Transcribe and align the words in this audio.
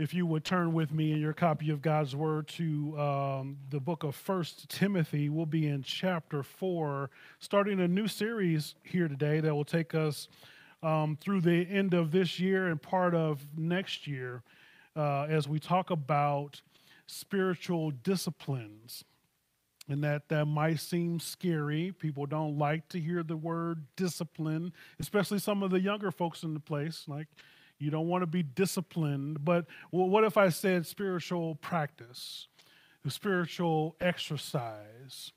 if 0.00 0.14
you 0.14 0.24
would 0.24 0.44
turn 0.44 0.72
with 0.72 0.94
me 0.94 1.12
in 1.12 1.20
your 1.20 1.34
copy 1.34 1.68
of 1.68 1.82
God's 1.82 2.16
Word 2.16 2.48
to 2.48 2.98
um, 2.98 3.58
the 3.68 3.78
book 3.78 4.02
of 4.02 4.14
First 4.14 4.66
Timothy, 4.70 5.28
we'll 5.28 5.44
be 5.44 5.68
in 5.68 5.82
chapter 5.82 6.42
four, 6.42 7.10
starting 7.38 7.80
a 7.80 7.86
new 7.86 8.08
series 8.08 8.74
here 8.82 9.08
today 9.08 9.40
that 9.40 9.54
will 9.54 9.64
take 9.64 9.94
us 9.94 10.28
um, 10.82 11.18
through 11.20 11.42
the 11.42 11.66
end 11.68 11.92
of 11.92 12.12
this 12.12 12.40
year 12.40 12.68
and 12.68 12.80
part 12.80 13.14
of 13.14 13.44
next 13.58 14.06
year 14.06 14.42
uh, 14.96 15.24
as 15.24 15.46
we 15.46 15.58
talk 15.58 15.90
about 15.90 16.62
spiritual 17.06 17.90
disciplines. 17.90 19.04
And 19.86 20.02
that 20.02 20.30
that 20.30 20.46
might 20.46 20.80
seem 20.80 21.20
scary. 21.20 21.92
People 21.92 22.24
don't 22.24 22.56
like 22.56 22.88
to 22.90 22.98
hear 22.98 23.22
the 23.22 23.36
word 23.36 23.84
discipline, 23.96 24.72
especially 24.98 25.40
some 25.40 25.62
of 25.62 25.70
the 25.70 25.80
younger 25.80 26.10
folks 26.10 26.42
in 26.42 26.54
the 26.54 26.60
place, 26.60 27.04
like 27.06 27.26
you 27.80 27.90
don't 27.90 28.08
want 28.08 28.22
to 28.22 28.26
be 28.26 28.42
disciplined. 28.42 29.44
But 29.44 29.66
what 29.90 30.24
if 30.24 30.36
I 30.36 30.50
said 30.50 30.86
spiritual 30.86 31.56
practice, 31.56 32.48
spiritual 33.08 33.96
exercise? 34.00 35.32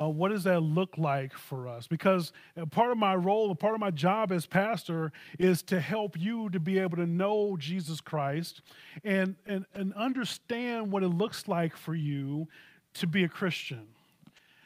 Uh, 0.00 0.08
what 0.08 0.30
does 0.30 0.44
that 0.44 0.60
look 0.60 0.96
like 0.96 1.34
for 1.34 1.68
us? 1.68 1.86
Because 1.86 2.32
uh, 2.60 2.64
part 2.64 2.90
of 2.90 2.98
my 2.98 3.14
role, 3.14 3.54
part 3.54 3.74
of 3.74 3.80
my 3.80 3.90
job 3.90 4.32
as 4.32 4.46
pastor 4.46 5.12
is 5.38 5.62
to 5.64 5.80
help 5.80 6.18
you 6.18 6.48
to 6.50 6.58
be 6.58 6.78
able 6.78 6.96
to 6.96 7.06
know 7.06 7.56
Jesus 7.58 8.00
Christ 8.00 8.62
and, 9.04 9.36
and, 9.46 9.66
and 9.74 9.92
understand 9.94 10.90
what 10.90 11.02
it 11.02 11.08
looks 11.08 11.46
like 11.46 11.76
for 11.76 11.94
you 11.94 12.48
to 12.94 13.06
be 13.06 13.24
a 13.24 13.28
Christian. 13.28 13.86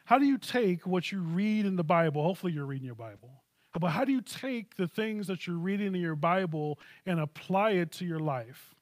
How 0.04 0.18
do 0.18 0.26
you 0.26 0.38
take 0.38 0.86
what 0.86 1.10
you 1.10 1.20
read 1.20 1.66
in 1.66 1.74
the 1.74 1.84
Bible? 1.84 2.22
Hopefully, 2.22 2.52
you're 2.52 2.64
reading 2.64 2.86
your 2.86 2.94
Bible. 2.94 3.30
But 3.78 3.88
how 3.88 4.04
do 4.04 4.12
you 4.12 4.22
take 4.22 4.76
the 4.76 4.88
things 4.88 5.26
that 5.26 5.46
you're 5.46 5.58
reading 5.58 5.94
in 5.94 6.00
your 6.00 6.16
Bible 6.16 6.78
and 7.04 7.20
apply 7.20 7.72
it 7.72 7.92
to 7.92 8.04
your 8.04 8.20
life? 8.20 8.74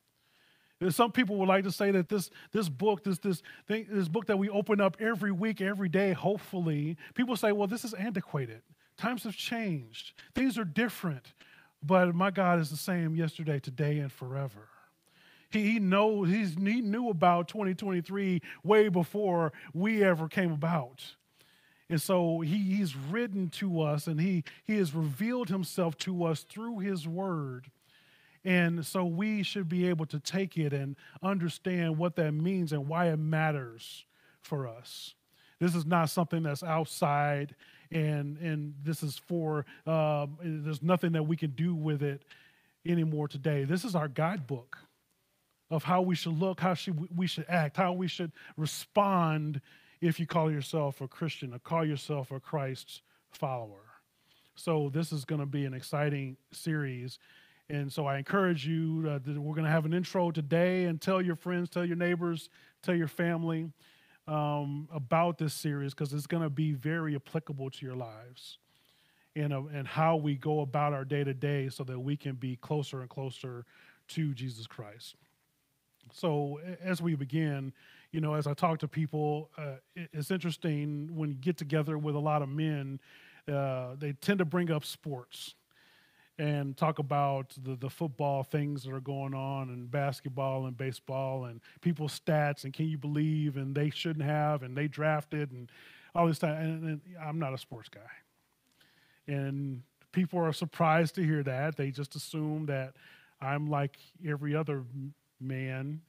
Some 0.90 1.12
people 1.12 1.36
would 1.36 1.48
like 1.48 1.64
to 1.64 1.72
say 1.72 1.90
that 1.92 2.08
this, 2.08 2.30
this 2.52 2.68
book, 2.68 3.04
this, 3.04 3.18
this, 3.18 3.42
thing, 3.66 3.86
this 3.88 4.08
book 4.08 4.26
that 4.26 4.38
we 4.38 4.48
open 4.48 4.80
up 4.80 4.96
every 5.01 5.32
week, 5.32 5.60
every 5.60 5.88
day, 5.88 6.12
hopefully, 6.12 6.96
people 7.14 7.36
say, 7.36 7.52
well, 7.52 7.66
this 7.66 7.84
is 7.84 7.95
antiquated. 7.95 8.60
Times 8.96 9.24
have 9.24 9.36
changed. 9.36 10.12
Things 10.34 10.59
are 10.59 10.64
different. 10.64 11.32
But 11.82 12.14
my 12.14 12.30
God 12.30 12.60
is 12.60 12.70
the 12.70 12.76
same 12.76 13.16
yesterday, 13.16 13.60
today, 13.60 13.98
and 13.98 14.12
forever. 14.12 14.68
He, 15.51 15.73
he 15.73 15.79
knows, 15.79 16.29
he's, 16.29 16.54
he 16.54 16.80
knew 16.80 17.08
about 17.08 17.48
2023 17.48 18.42
way 18.62 18.88
before 18.88 19.52
we 19.73 20.04
ever 20.04 20.29
came 20.29 20.52
about. 20.52 21.04
And 21.90 22.01
so 22.01 22.40
he, 22.40 22.77
he's 22.77 22.96
written 22.96 23.51
to 23.51 23.82
us 23.82 24.07
and 24.07 24.21
he, 24.21 24.45
he 24.65 24.77
has 24.77 24.95
revealed 24.95 25.49
himself 25.49 25.96
to 25.99 26.24
us 26.24 26.43
through 26.43 26.79
his 26.79 27.07
word. 27.07 27.71
And 28.45 28.85
so 28.85 29.04
we 29.04 29.43
should 29.43 29.68
be 29.68 29.88
able 29.88 30.07
to 30.07 30.18
take 30.18 30.57
it 30.57 30.73
and 30.73 30.96
understand 31.23 31.99
what 31.99 32.16
that 32.16 32.32
means 32.32 32.73
and 32.73 32.88
why 32.88 33.09
it 33.09 33.18
matters 33.18 34.04
for 34.43 34.66
us. 34.66 35.15
This 35.60 35.74
is 35.74 35.87
not 35.87 36.10
something 36.10 36.43
that's 36.43 36.63
outside 36.63 37.54
and, 37.91 38.38
and 38.38 38.74
this 38.82 39.02
is 39.02 39.19
for, 39.19 39.65
um, 39.87 40.37
there's 40.43 40.82
nothing 40.82 41.13
that 41.13 41.23
we 41.23 41.37
can 41.37 41.51
do 41.51 41.74
with 41.74 42.02
it 42.02 42.24
anymore 42.87 43.29
today. 43.29 43.65
This 43.65 43.85
is 43.85 43.95
our 43.95 44.09
guidebook 44.09 44.79
of 45.71 45.85
how 45.85 46.02
we 46.02 46.15
should 46.15 46.38
look, 46.38 46.60
how 46.60 46.74
should 46.74 47.16
we 47.16 47.26
should 47.26 47.46
act, 47.48 47.76
how 47.76 47.93
we 47.93 48.09
should 48.09 48.32
respond 48.57 49.60
if 50.05 50.21
you 50.21 50.27
call 50.27 50.51
yourself 50.51 51.01
a 51.01 51.09
Christian 51.09 51.55
or 51.55 51.59
call 51.59 51.85
yourself 51.85 52.30
a 52.30 52.38
Christ 52.38 53.01
follower. 53.33 53.80
So, 54.55 54.91
this 54.93 55.13
is 55.13 55.24
going 55.24 55.41
to 55.41 55.47
be 55.47 55.65
an 55.65 55.74
exciting 55.74 56.37
series. 56.52 57.19
And 57.71 57.91
so, 57.91 58.07
I 58.07 58.19
encourage 58.19 58.66
you 58.66 59.05
uh, 59.09 59.19
we're 59.27 59.55
going 59.55 59.65
to 59.65 59.71
have 59.71 59.87
an 59.87 59.95
intro 59.95 60.30
today 60.30 60.85
and 60.85 61.01
tell 61.01 61.23
your 61.23 61.37
friends, 61.37 61.71
tell 61.71 61.85
your 61.85 61.97
neighbors, 61.97 62.51
tell 62.82 62.95
your 62.95 63.09
family 63.09 63.71
um, 64.28 64.88
about 64.93 65.38
this 65.38 65.55
series 65.55 65.94
because 65.94 66.12
it's 66.12 66.27
going 66.27 66.43
to 66.43 66.50
be 66.50 66.72
very 66.72 67.16
applicable 67.16 67.71
to 67.71 67.87
your 67.87 67.97
lives 67.97 68.59
and, 69.34 69.53
uh, 69.53 69.62
and 69.72 69.88
how 69.88 70.16
we 70.16 70.37
go 70.37 70.60
about 70.60 70.93
our 70.93 71.04
day 71.04 71.25
to 71.25 71.34
day 71.34 71.69
so 71.70 71.82
that 71.84 71.98
we 71.98 72.16
can 72.16 72.34
be 72.34 72.56
closer 72.56 73.00
and 73.00 73.09
closer 73.09 73.64
to 74.09 74.34
Jesus 74.34 74.66
Christ. 74.66 75.16
So, 76.12 76.60
as 76.82 77.03
we 77.03 77.15
begin, 77.15 77.72
you 78.12 78.20
know, 78.20 78.34
as 78.34 78.47
I 78.47 78.54
talk 78.54 78.78
to 78.81 78.88
people, 78.88 79.50
uh, 79.59 79.76
it's 79.97 80.31
interesting 80.31 81.10
when 81.15 81.31
you 81.31 81.34
get 81.37 81.56
together 81.56 81.98
with 81.98 82.15
a 82.15 82.20
lot 82.20 82.42
of 82.42 82.48
men, 82.48 83.00
uh, 83.53 83.97
they 83.98 84.12
tend 84.12 84.38
to 84.38 84.44
bring 84.44 84.70
up 84.70 84.84
sports 84.84 85.54
and 86.38 86.76
talk 86.76 86.98
about 86.98 87.54
the, 87.62 87.76
the 87.76 87.91
football 87.91 88.43
things 88.43 88.82
that 88.82 88.93
are 88.93 89.00
going 89.00 89.34
on 89.34 89.70
and 89.70 89.91
basketball 89.91 90.66
and 90.66 90.76
baseball 90.76 91.44
and 91.44 91.60
people's 91.81 92.19
stats 92.19 92.64
and 92.64 92.72
can 92.72 92.87
you 92.87 92.98
believe 92.98 93.56
and 93.56 93.75
they 93.75 93.91
shouldn't 93.91 94.25
have 94.25 94.62
and 94.62 94.76
they 94.76 94.88
drafted 94.88 95.53
and 95.53 95.70
all 96.14 96.26
this 96.26 96.38
time. 96.38 96.56
And, 96.56 96.84
and 96.84 97.00
I'm 97.22 97.38
not 97.38 97.54
a 97.54 97.59
sports 97.59 97.88
guy. 97.88 98.00
And 99.32 99.82
people 100.12 100.41
are 100.41 100.53
surprised 100.53 101.14
to 101.16 101.22
hear 101.22 101.43
that. 101.44 101.76
They 101.76 101.91
just 101.91 102.14
assume 102.14 102.66
that 102.66 102.94
I'm 103.41 103.69
like 103.69 103.97
every 104.26 104.54
other 104.54 104.84
man 105.40 106.00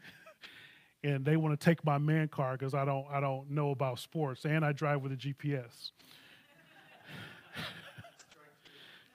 and 1.03 1.23
they 1.23 1.37
want 1.37 1.59
to 1.59 1.63
take 1.63 1.83
my 1.85 1.97
man 1.97 2.27
car 2.27 2.53
because 2.53 2.73
I 2.73 2.85
don't 2.85 3.05
I 3.11 3.19
don't 3.19 3.49
know 3.51 3.71
about 3.71 3.99
sports 3.99 4.45
and 4.45 4.65
I 4.65 4.71
drive 4.71 5.01
with 5.01 5.11
a 5.11 5.15
GPS. 5.15 5.91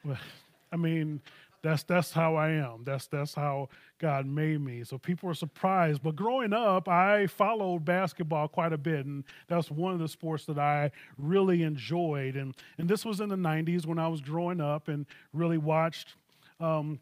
well, 0.05 0.19
I 0.73 0.77
mean, 0.77 1.21
that's 1.63 1.83
that's 1.83 2.13
how 2.13 2.37
I 2.37 2.51
am. 2.51 2.85
That's 2.85 3.07
that's 3.09 3.35
how 3.35 3.69
God 3.99 4.25
made 4.25 4.61
me. 4.61 4.85
So 4.85 4.99
people 4.99 5.29
are 5.29 5.35
surprised. 5.35 6.03
But 6.03 6.17
growing 6.17 6.53
up, 6.53 6.89
I 6.89 7.27
followed 7.27 7.85
basketball 7.85 8.49
quite 8.49 8.73
a 8.73 8.79
bit, 8.79 9.05
and 9.05 9.25
that's 9.49 9.71
one 9.71 9.93
of 9.93 9.99
the 9.99 10.09
sports 10.09 10.47
that 10.47 10.59
I 10.59 10.91
really 11.19 11.63
enjoyed. 11.63 12.37
And 12.37 12.55
and 12.79 12.89
this 12.89 13.05
was 13.05 13.21
in 13.21 13.29
the 13.29 13.37
'90s 13.37 13.85
when 13.85 13.99
I 13.99 14.09
was 14.09 14.21
growing 14.21 14.61
up 14.61 14.89
and 14.89 15.07
really 15.33 15.59
watched 15.59 16.15
um, 16.61 17.01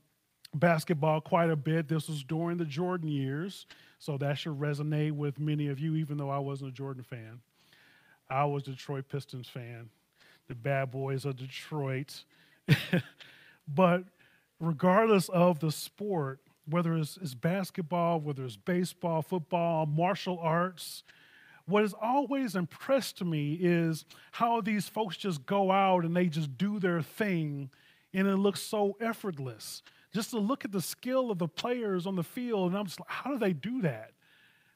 basketball 0.55 1.21
quite 1.21 1.51
a 1.51 1.57
bit. 1.57 1.89
This 1.89 2.09
was 2.09 2.23
during 2.23 2.57
the 2.57 2.65
Jordan 2.65 3.09
years. 3.09 3.67
So 3.99 4.17
that 4.19 4.39
should 4.39 4.59
resonate 4.59 5.13
with 5.13 5.39
many 5.39 5.69
of 5.69 5.79
you, 5.79 5.97
even 5.97 6.17
though 6.17 6.31
I 6.31 6.39
wasn't 6.39 6.71
a 6.71 6.75
Jordan 6.75 7.03
fan. 7.03 7.41
I 8.31 8.45
was 8.45 8.63
a 8.69 8.73
Detroit 8.73 9.07
Pistons 9.09 9.49
fan, 9.49 9.89
the 10.49 10.55
bad 10.55 10.91
boys 10.91 11.25
of 11.25 11.37
Detroit. 11.37 12.25
but 13.69 14.05
regardless 14.61 15.29
of 15.31 15.61
the 15.61 15.73
sport, 15.73 16.41
whether 16.67 16.95
it's, 16.97 17.17
it's, 17.17 17.35
basketball, 17.35 18.21
whether 18.21 18.45
it's 18.45 18.57
baseball, 18.57 19.23
football, 19.23 19.87
martial 19.87 20.39
arts, 20.39 21.03
what 21.67 21.83
has 21.83 21.95
always 22.01 22.55
impressed 22.55 23.25
me 23.25 23.59
is 23.61 24.05
how 24.33 24.61
these 24.61 24.89
folks 24.89 25.17
just 25.17 25.47
go 25.47 25.71
out 25.71 26.05
and 26.05 26.15
they 26.15 26.27
just 26.27 26.57
do 26.57 26.79
their 26.79 27.03
thing 27.03 27.71
and 28.15 28.27
it 28.27 28.37
looks 28.37 28.61
so 28.61 28.97
effortless 29.01 29.83
just 30.13 30.31
to 30.31 30.39
look 30.39 30.65
at 30.65 30.73
the 30.73 30.81
skill 30.81 31.31
of 31.31 31.39
the 31.39 31.49
players 31.49 32.07
on 32.07 32.17
the 32.17 32.23
field, 32.23 32.71
and 32.71 32.79
I'm 32.79 32.87
just 32.87 33.01
like, 33.01 33.11
how 33.11 33.31
do 33.31 33.39
they 33.39 33.53
do 33.53 33.83
that? 33.83 34.13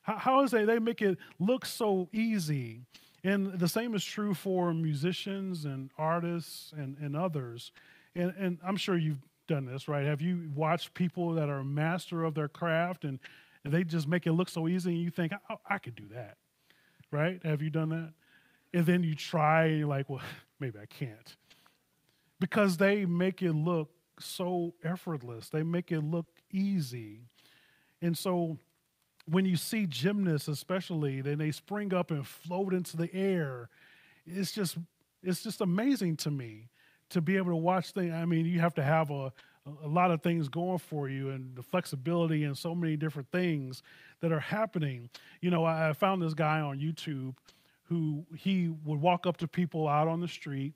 How, 0.02 0.16
how 0.16 0.42
is 0.42 0.50
they, 0.50 0.64
they 0.64 0.78
make 0.78 1.00
it 1.00 1.18
look 1.38 1.64
so 1.64 2.08
easy? 2.12 2.82
And 3.24 3.58
the 3.58 3.68
same 3.68 3.94
is 3.94 4.04
true 4.04 4.34
for 4.34 4.74
musicians 4.74 5.64
and 5.64 5.90
artists 5.96 6.72
and, 6.76 6.96
and 6.98 7.16
others. 7.16 7.70
And, 8.14 8.34
and 8.38 8.58
I'm 8.64 8.76
sure 8.76 8.96
you've 8.96 9.22
done 9.46 9.64
this, 9.64 9.88
right? 9.88 10.04
Have 10.04 10.20
you 10.20 10.50
watched 10.54 10.92
people 10.94 11.32
that 11.34 11.48
are 11.48 11.62
master 11.62 12.24
of 12.24 12.34
their 12.34 12.48
craft 12.48 13.04
and, 13.04 13.18
and 13.64 13.72
they 13.72 13.84
just 13.84 14.08
make 14.08 14.26
it 14.26 14.32
look 14.32 14.48
so 14.48 14.66
easy 14.66 14.90
and 14.90 15.00
you 15.00 15.10
think, 15.10 15.32
I, 15.48 15.56
I 15.68 15.78
could 15.78 15.94
do 15.94 16.08
that, 16.12 16.36
right? 17.10 17.40
Have 17.44 17.62
you 17.62 17.70
done 17.70 17.90
that? 17.90 18.12
And 18.74 18.86
then 18.86 19.04
you 19.04 19.14
try 19.14 19.66
and 19.66 19.78
you're 19.78 19.88
like, 19.88 20.10
well, 20.10 20.22
maybe 20.60 20.78
I 20.80 20.86
can't. 20.86 21.36
Because 22.40 22.76
they 22.76 23.04
make 23.04 23.40
it 23.40 23.52
look 23.52 23.90
so 24.18 24.74
effortless, 24.84 25.48
they 25.48 25.62
make 25.62 25.92
it 25.92 26.00
look 26.00 26.26
easy. 26.50 27.20
And 28.00 28.16
so 28.16 28.58
when 29.26 29.44
you 29.44 29.56
see 29.56 29.86
gymnasts, 29.86 30.48
especially, 30.48 31.20
then 31.20 31.38
they 31.38 31.50
spring 31.50 31.94
up 31.94 32.10
and 32.10 32.26
float 32.26 32.74
into 32.74 32.96
the 32.96 33.12
air. 33.14 33.68
It's 34.26 34.52
just 34.52 34.78
it's 35.22 35.42
just 35.42 35.60
amazing 35.60 36.16
to 36.18 36.30
me 36.30 36.68
to 37.10 37.20
be 37.20 37.36
able 37.36 37.50
to 37.50 37.56
watch 37.56 37.92
things. 37.92 38.12
I 38.12 38.24
mean, 38.24 38.46
you 38.46 38.60
have 38.60 38.74
to 38.74 38.82
have 38.82 39.10
a 39.10 39.32
a 39.84 39.88
lot 39.88 40.10
of 40.10 40.22
things 40.22 40.48
going 40.48 40.78
for 40.78 41.08
you 41.08 41.30
and 41.30 41.54
the 41.54 41.62
flexibility 41.62 42.44
and 42.44 42.58
so 42.58 42.74
many 42.74 42.96
different 42.96 43.30
things 43.30 43.82
that 44.20 44.32
are 44.32 44.40
happening. 44.40 45.08
You 45.40 45.50
know, 45.50 45.64
I 45.64 45.92
found 45.92 46.20
this 46.20 46.34
guy 46.34 46.60
on 46.60 46.80
YouTube 46.80 47.34
who 47.84 48.24
he 48.36 48.70
would 48.84 49.00
walk 49.00 49.26
up 49.26 49.36
to 49.38 49.46
people 49.46 49.86
out 49.86 50.08
on 50.08 50.20
the 50.20 50.28
street 50.28 50.72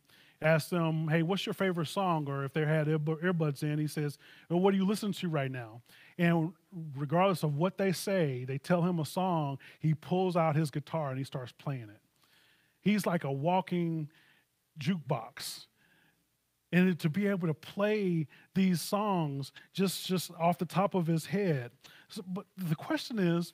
ask 0.46 0.70
them, 0.70 1.08
hey, 1.08 1.22
what's 1.22 1.44
your 1.46 1.54
favorite 1.54 1.88
song? 1.88 2.28
Or 2.28 2.44
if 2.44 2.52
they 2.52 2.64
had 2.64 2.86
earbuds 2.86 3.62
in, 3.62 3.78
he 3.78 3.86
says, 3.86 4.18
well, 4.48 4.60
what 4.60 4.70
do 4.72 4.76
you 4.76 4.86
listen 4.86 5.12
to 5.12 5.28
right 5.28 5.50
now? 5.50 5.82
And 6.18 6.52
regardless 6.96 7.42
of 7.42 7.56
what 7.56 7.76
they 7.78 7.92
say, 7.92 8.44
they 8.44 8.58
tell 8.58 8.82
him 8.82 8.98
a 8.98 9.04
song, 9.04 9.58
he 9.80 9.94
pulls 9.94 10.36
out 10.36 10.56
his 10.56 10.70
guitar 10.70 11.10
and 11.10 11.18
he 11.18 11.24
starts 11.24 11.52
playing 11.52 11.90
it. 11.90 12.00
He's 12.80 13.06
like 13.06 13.24
a 13.24 13.32
walking 13.32 14.08
jukebox. 14.78 15.66
and 16.72 16.98
to 16.98 17.08
be 17.08 17.26
able 17.26 17.48
to 17.48 17.54
play 17.54 18.26
these 18.54 18.80
songs 18.80 19.52
just 19.72 20.06
just 20.06 20.30
off 20.38 20.58
the 20.58 20.64
top 20.66 20.94
of 20.94 21.06
his 21.06 21.26
head. 21.26 21.70
So, 22.08 22.22
but 22.26 22.46
the 22.56 22.74
question 22.74 23.18
is, 23.18 23.52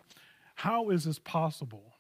how 0.55 0.91
is 0.91 1.05
this 1.05 1.19
possible? 1.19 1.95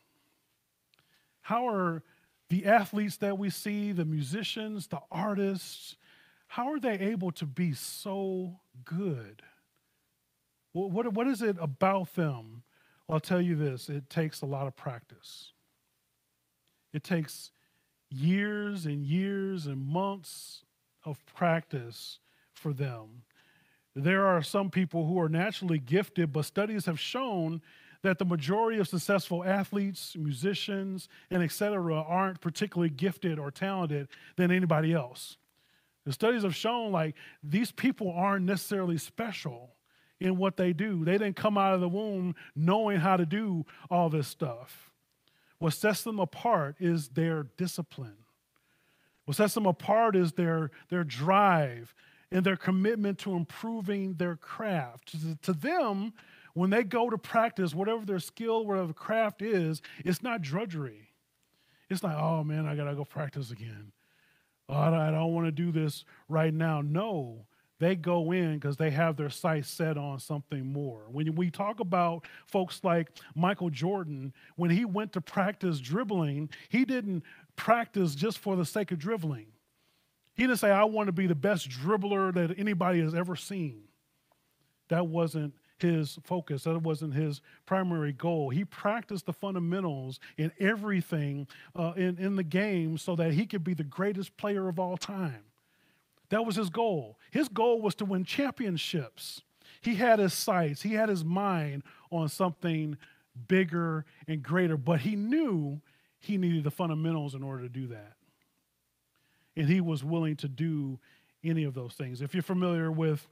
How 1.43 1.69
are 1.69 2.03
the 2.53 2.67
athletes 2.67 3.17
that 3.17 3.39
we 3.39 3.49
see, 3.49 3.93
the 3.93 4.05
musicians, 4.05 4.87
the 4.89 5.01
artists, 5.11 5.97
how 6.49 6.71
are 6.71 6.79
they 6.79 6.99
able 6.99 7.33
to 7.33 7.47
be 7.47 7.73
so 7.73 8.61
good? 8.85 9.41
What, 10.75 11.15
what 11.15 11.27
is 11.27 11.41
it 11.41 11.57
about 11.59 12.15
them? 12.15 12.63
Well, 13.09 13.15
I'll 13.15 13.21
tell 13.21 13.41
you 13.41 13.57
this 13.57 13.89
it 13.89 14.11
takes 14.11 14.43
a 14.43 14.47
lot 14.47 14.67
of 14.67 14.77
practice. 14.77 15.53
It 16.93 17.03
takes 17.03 17.53
years 18.11 18.85
and 18.85 19.03
years 19.03 19.65
and 19.65 19.87
months 19.87 20.63
of 21.07 21.25
practice 21.25 22.19
for 22.53 22.75
them. 22.75 23.23
There 23.97 24.27
are 24.27 24.43
some 24.43 24.69
people 24.69 25.07
who 25.07 25.19
are 25.19 25.31
naturally 25.31 25.79
gifted, 25.79 26.35
but 26.35 26.45
studies 26.45 26.85
have 26.85 27.01
shown 27.01 27.63
that 28.03 28.19
the 28.19 28.25
majority 28.25 28.79
of 28.79 28.89
successful 28.89 29.45
athletes, 29.45 30.17
musicians, 30.19 31.09
and 31.31 31.43
etc. 31.43 31.95
aren't 31.95 32.41
particularly 32.41 32.91
gifted 32.91 33.39
or 33.39 33.51
talented 33.51 34.09
than 34.37 34.51
anybody 34.51 34.93
else. 34.93 35.37
The 36.05 36.13
studies 36.13 36.43
have 36.43 36.55
shown 36.55 36.91
like 36.91 37.15
these 37.43 37.71
people 37.71 38.13
aren't 38.13 38.45
necessarily 38.45 38.99
special 38.99 39.71
in 40.21 40.37
what 40.37 40.57
they 40.57 40.73
do. 40.73 41.05
They 41.05 41.13
didn't 41.13 41.37
come 41.37 41.57
out 41.57 41.75
of 41.75 41.81
the 41.81 41.89
womb 41.89 42.35
knowing 42.57 42.99
how 42.99 43.17
to 43.17 43.27
do 43.27 43.67
all 43.91 44.09
this 44.09 44.29
stuff. 44.29 44.91
What 45.59 45.75
sets 45.75 46.03
them 46.03 46.19
apart 46.19 46.77
is 46.81 47.09
their 47.11 47.45
discipline. 47.57 48.17
What 49.27 49.37
sets 49.37 49.55
them 49.55 49.67
apart 49.67 50.17
is 50.17 50.33
their, 50.33 50.73
their 50.89 51.05
drive 51.05 51.95
and 52.33 52.45
their 52.45 52.57
commitment 52.57 53.19
to 53.19 53.35
improving 53.35 54.15
their 54.15 54.35
craft. 54.35 55.13
To, 55.13 55.37
to 55.43 55.53
them, 55.53 56.15
when 56.55 56.71
they 56.71 56.83
go 56.83 57.09
to 57.11 57.19
practice, 57.19 57.75
whatever 57.75 58.05
their 58.05 58.19
skill, 58.19 58.67
whatever 58.67 58.93
craft 58.93 59.43
is, 59.43 59.81
it's 60.05 60.23
not 60.23 60.43
drudgery. 60.43 61.11
It's 61.89 62.03
like, 62.03 62.17
oh 62.17 62.45
man, 62.45 62.67
I 62.67 62.75
gotta 62.75 62.95
go 62.95 63.05
practice 63.05 63.51
again. 63.51 63.93
Oh, 64.69 64.75
I 64.75 65.11
don't 65.11 65.35
want 65.35 65.47
to 65.47 65.53
do 65.53 65.73
this 65.73 66.05
right 66.29 66.55
now. 66.55 66.81
No, 66.81 67.47
they 67.79 67.97
go 67.97 68.33
in 68.33 68.55
because 68.55 68.77
they 68.77 68.91
have 68.91 69.17
their 69.17 69.29
sights 69.29 69.69
set 69.69 69.99
on 69.99 70.19
something 70.21 70.65
more. 70.65 71.03
When 71.11 71.35
we 71.35 71.51
talk 71.51 71.81
about 71.81 72.27
folks 72.47 72.81
like 72.85 73.09
Michael 73.35 73.71
Jordan, 73.71 74.33
when 74.57 74.71
he 74.71 74.85
went 74.85 75.13
to 75.15 75.21
practice 75.21 75.81
dribbling, 75.81 76.49
he 76.69 76.85
didn't 76.85 77.25
practice 77.57 78.15
just 78.15 78.39
for 78.39 78.57
the 78.57 78.65
sake 78.65 78.93
of 78.93 78.99
dribbling. 78.99 79.49
He 80.35 80.45
didn't 80.45 80.61
say, 80.61 80.71
I 80.71 80.85
want 80.85 81.09
to 81.09 81.13
be 81.13 81.27
the 81.27 81.35
best 81.35 81.69
dribbler 81.69 82.33
that 82.35 82.59
anybody 82.59 83.01
has 83.01 83.15
ever 83.15 83.37
seen. 83.37 83.83
That 84.89 85.09
wasn't 85.09 85.53
his 85.83 86.19
focus, 86.25 86.65
that 86.65 86.83
wasn't 86.83 87.15
his 87.15 87.41
primary 87.67 88.13
goal. 88.13 88.51
He 88.51 88.65
practiced 88.65 89.27
the 89.27 89.33
fundamentals 89.33 90.19
in 90.37 90.53
everything 90.59 91.47
uh, 91.77 91.93
in, 91.97 92.19
in 92.19 92.37
the 92.37 92.43
game 92.43 92.99
so 92.99 93.15
that 93.17 93.33
he 93.33 93.47
could 93.47 93.65
be 93.65 93.75
the 93.75 93.85
greatest 93.85 94.37
player 94.37 94.69
of 94.69 94.79
all 94.79 94.97
time. 94.97 95.45
That 96.31 96.47
was 96.47 96.57
his 96.57 96.71
goal. 96.71 97.19
His 97.31 97.49
goal 97.49 97.83
was 97.83 97.95
to 97.97 98.05
win 98.05 98.25
championships. 98.25 99.43
He 99.83 99.97
had 99.97 100.19
his 100.19 100.33
sights, 100.33 100.83
he 100.83 100.95
had 100.95 101.09
his 101.09 101.25
mind 101.25 101.83
on 102.11 102.29
something 102.29 102.97
bigger 103.49 104.05
and 104.29 104.43
greater, 104.43 104.77
but 104.77 105.01
he 105.01 105.17
knew 105.17 105.81
he 106.19 106.39
needed 106.39 106.65
the 106.65 106.71
fundamentals 106.71 107.35
in 107.35 107.43
order 107.43 107.63
to 107.65 107.69
do 107.69 107.89
that. 107.89 108.15
And 109.57 109.69
he 109.69 109.81
was 109.81 110.03
willing 110.05 110.37
to 110.37 110.49
do 110.49 110.99
any 111.45 111.65
of 111.65 111.75
those 111.75 111.95
things. 111.95 112.23
If 112.23 112.35
you're 112.35 112.43
familiar 112.43 112.91
with 112.91 113.27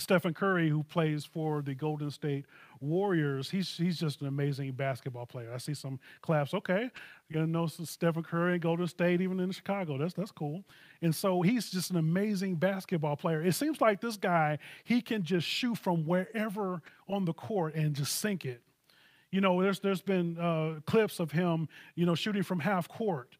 Stephen 0.00 0.34
Curry, 0.34 0.68
who 0.68 0.82
plays 0.82 1.24
for 1.24 1.62
the 1.62 1.74
Golden 1.74 2.10
State 2.10 2.46
Warriors, 2.80 3.50
he's, 3.50 3.76
he's 3.76 3.98
just 3.98 4.20
an 4.20 4.26
amazing 4.26 4.72
basketball 4.72 5.26
player. 5.26 5.52
I 5.54 5.58
see 5.58 5.74
some 5.74 6.00
claps. 6.22 6.54
Okay, 6.54 6.90
you 7.28 7.46
know 7.46 7.66
Stephen 7.66 8.22
Curry, 8.22 8.58
Golden 8.58 8.88
State, 8.88 9.20
even 9.20 9.38
in 9.40 9.50
Chicago. 9.52 9.98
That's 9.98 10.14
that's 10.14 10.32
cool. 10.32 10.64
And 11.02 11.14
so 11.14 11.42
he's 11.42 11.70
just 11.70 11.90
an 11.90 11.96
amazing 11.96 12.56
basketball 12.56 13.16
player. 13.16 13.42
It 13.42 13.54
seems 13.54 13.80
like 13.80 14.00
this 14.00 14.16
guy 14.16 14.58
he 14.84 15.00
can 15.00 15.22
just 15.22 15.46
shoot 15.46 15.78
from 15.78 16.06
wherever 16.06 16.82
on 17.08 17.24
the 17.24 17.32
court 17.32 17.74
and 17.74 17.94
just 17.94 18.16
sink 18.16 18.44
it. 18.44 18.62
You 19.30 19.40
know, 19.40 19.62
there's 19.62 19.80
there's 19.80 20.02
been 20.02 20.38
uh, 20.38 20.80
clips 20.86 21.20
of 21.20 21.32
him, 21.32 21.68
you 21.94 22.06
know, 22.06 22.14
shooting 22.14 22.42
from 22.42 22.60
half 22.60 22.88
court, 22.88 23.36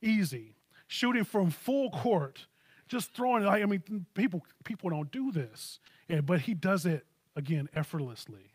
easy, 0.00 0.54
shooting 0.86 1.24
from 1.24 1.50
full 1.50 1.90
court, 1.90 2.46
just 2.88 3.12
throwing 3.14 3.44
it. 3.44 3.46
I 3.46 3.64
mean, 3.66 4.06
people 4.14 4.42
people 4.64 4.90
don't 4.90 5.10
do 5.10 5.30
this. 5.32 5.80
And, 6.08 6.26
but 6.26 6.40
he 6.40 6.54
does 6.54 6.86
it, 6.86 7.06
again, 7.36 7.68
effortlessly. 7.74 8.52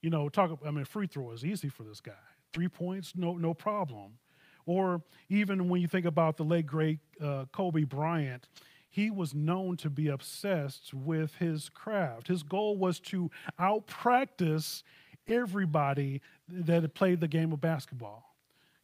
You 0.00 0.10
know, 0.10 0.28
talk, 0.28 0.58
I 0.66 0.70
mean, 0.70 0.84
free 0.84 1.06
throw 1.06 1.30
is 1.32 1.44
easy 1.44 1.68
for 1.68 1.82
this 1.82 2.00
guy. 2.00 2.12
Three 2.52 2.68
points, 2.68 3.12
no, 3.16 3.34
no 3.36 3.54
problem. 3.54 4.18
Or 4.66 5.02
even 5.28 5.68
when 5.68 5.80
you 5.80 5.88
think 5.88 6.06
about 6.06 6.36
the 6.36 6.44
late, 6.44 6.66
great 6.66 6.98
uh, 7.20 7.46
Kobe 7.52 7.84
Bryant, 7.84 8.48
he 8.88 9.10
was 9.10 9.34
known 9.34 9.76
to 9.78 9.90
be 9.90 10.08
obsessed 10.08 10.94
with 10.94 11.34
his 11.36 11.68
craft. 11.68 12.28
His 12.28 12.42
goal 12.42 12.76
was 12.76 13.00
to 13.00 13.30
out 13.58 13.86
practice 13.86 14.84
everybody 15.26 16.20
that 16.48 16.82
had 16.82 16.94
played 16.94 17.20
the 17.20 17.28
game 17.28 17.52
of 17.52 17.60
basketball. 17.60 18.33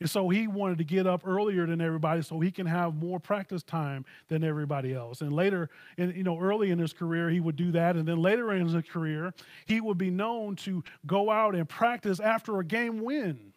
And 0.01 0.09
so 0.09 0.31
he 0.31 0.47
wanted 0.47 0.79
to 0.79 0.85
get 0.85 1.07
up 1.07 1.27
earlier 1.27 1.67
than 1.67 1.83
everybody 1.83 2.23
so 2.23 2.41
he 2.41 2.51
can 2.51 2.67
have 2.67 2.95
more 2.95 3.21
practice 3.21 3.63
time 3.63 4.07
than 4.29 4.43
everybody 4.43 4.95
else. 4.95 5.21
And 5.21 5.33
later, 5.33 5.69
and 5.99 6.17
you 6.17 6.23
know, 6.23 6.39
early 6.41 6.71
in 6.71 6.79
his 6.79 6.95
career, 6.95 7.29
he 7.29 7.39
would 7.39 7.57
do 7.57 7.71
that. 7.73 7.97
And 7.97 8.09
then 8.09 8.21
later 8.23 8.51
in 8.53 8.67
his 8.67 8.83
career, 8.89 9.35
he 9.67 9.81
would 9.81 9.99
be 9.99 10.11
known 10.11 10.57
to 10.57 10.83
go 11.07 11.31
out 11.31 11.55
and 11.55 11.69
practice 11.69 12.19
after 12.19 12.59
a 12.59 12.65
game 12.65 13.01
win, 13.01 13.53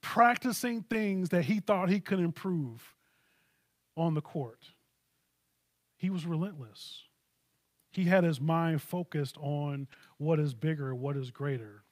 practicing 0.00 0.82
things 0.82 1.28
that 1.28 1.44
he 1.44 1.60
thought 1.60 1.88
he 1.88 2.00
could 2.00 2.18
improve 2.18 2.96
on 3.96 4.14
the 4.14 4.20
court. 4.20 4.64
He 5.96 6.10
was 6.10 6.26
relentless. 6.26 7.04
He 7.92 8.04
had 8.04 8.24
his 8.24 8.40
mind 8.40 8.82
focused 8.82 9.36
on 9.38 9.86
what 10.16 10.40
is 10.40 10.54
bigger, 10.54 10.92
what 10.92 11.16
is 11.16 11.30
greater. 11.30 11.84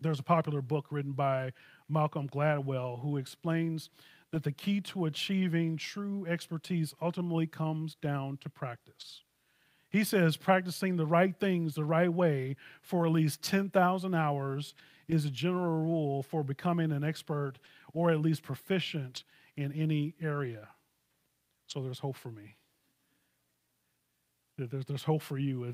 There's 0.00 0.18
a 0.18 0.24
popular 0.24 0.62
book 0.62 0.86
written 0.90 1.12
by 1.12 1.52
Malcolm 1.88 2.28
Gladwell, 2.28 3.00
who 3.00 3.16
explains 3.16 3.90
that 4.30 4.42
the 4.42 4.52
key 4.52 4.80
to 4.82 5.06
achieving 5.06 5.76
true 5.76 6.26
expertise 6.26 6.94
ultimately 7.00 7.46
comes 7.46 7.94
down 7.96 8.36
to 8.38 8.50
practice. 8.50 9.22
He 9.90 10.04
says 10.04 10.36
practicing 10.36 10.96
the 10.96 11.06
right 11.06 11.34
things 11.38 11.74
the 11.74 11.84
right 11.84 12.12
way 12.12 12.56
for 12.82 13.06
at 13.06 13.12
least 13.12 13.42
10,000 13.42 14.14
hours 14.14 14.74
is 15.08 15.24
a 15.24 15.30
general 15.30 15.82
rule 15.82 16.22
for 16.22 16.44
becoming 16.44 16.92
an 16.92 17.02
expert 17.02 17.54
or 17.94 18.10
at 18.10 18.20
least 18.20 18.42
proficient 18.42 19.24
in 19.56 19.72
any 19.72 20.14
area. 20.20 20.68
So 21.66 21.82
there's 21.82 21.98
hope 21.98 22.16
for 22.16 22.30
me. 22.30 22.56
There's, 24.58 24.84
there's 24.84 25.04
hope 25.04 25.22
for 25.22 25.38
you. 25.38 25.72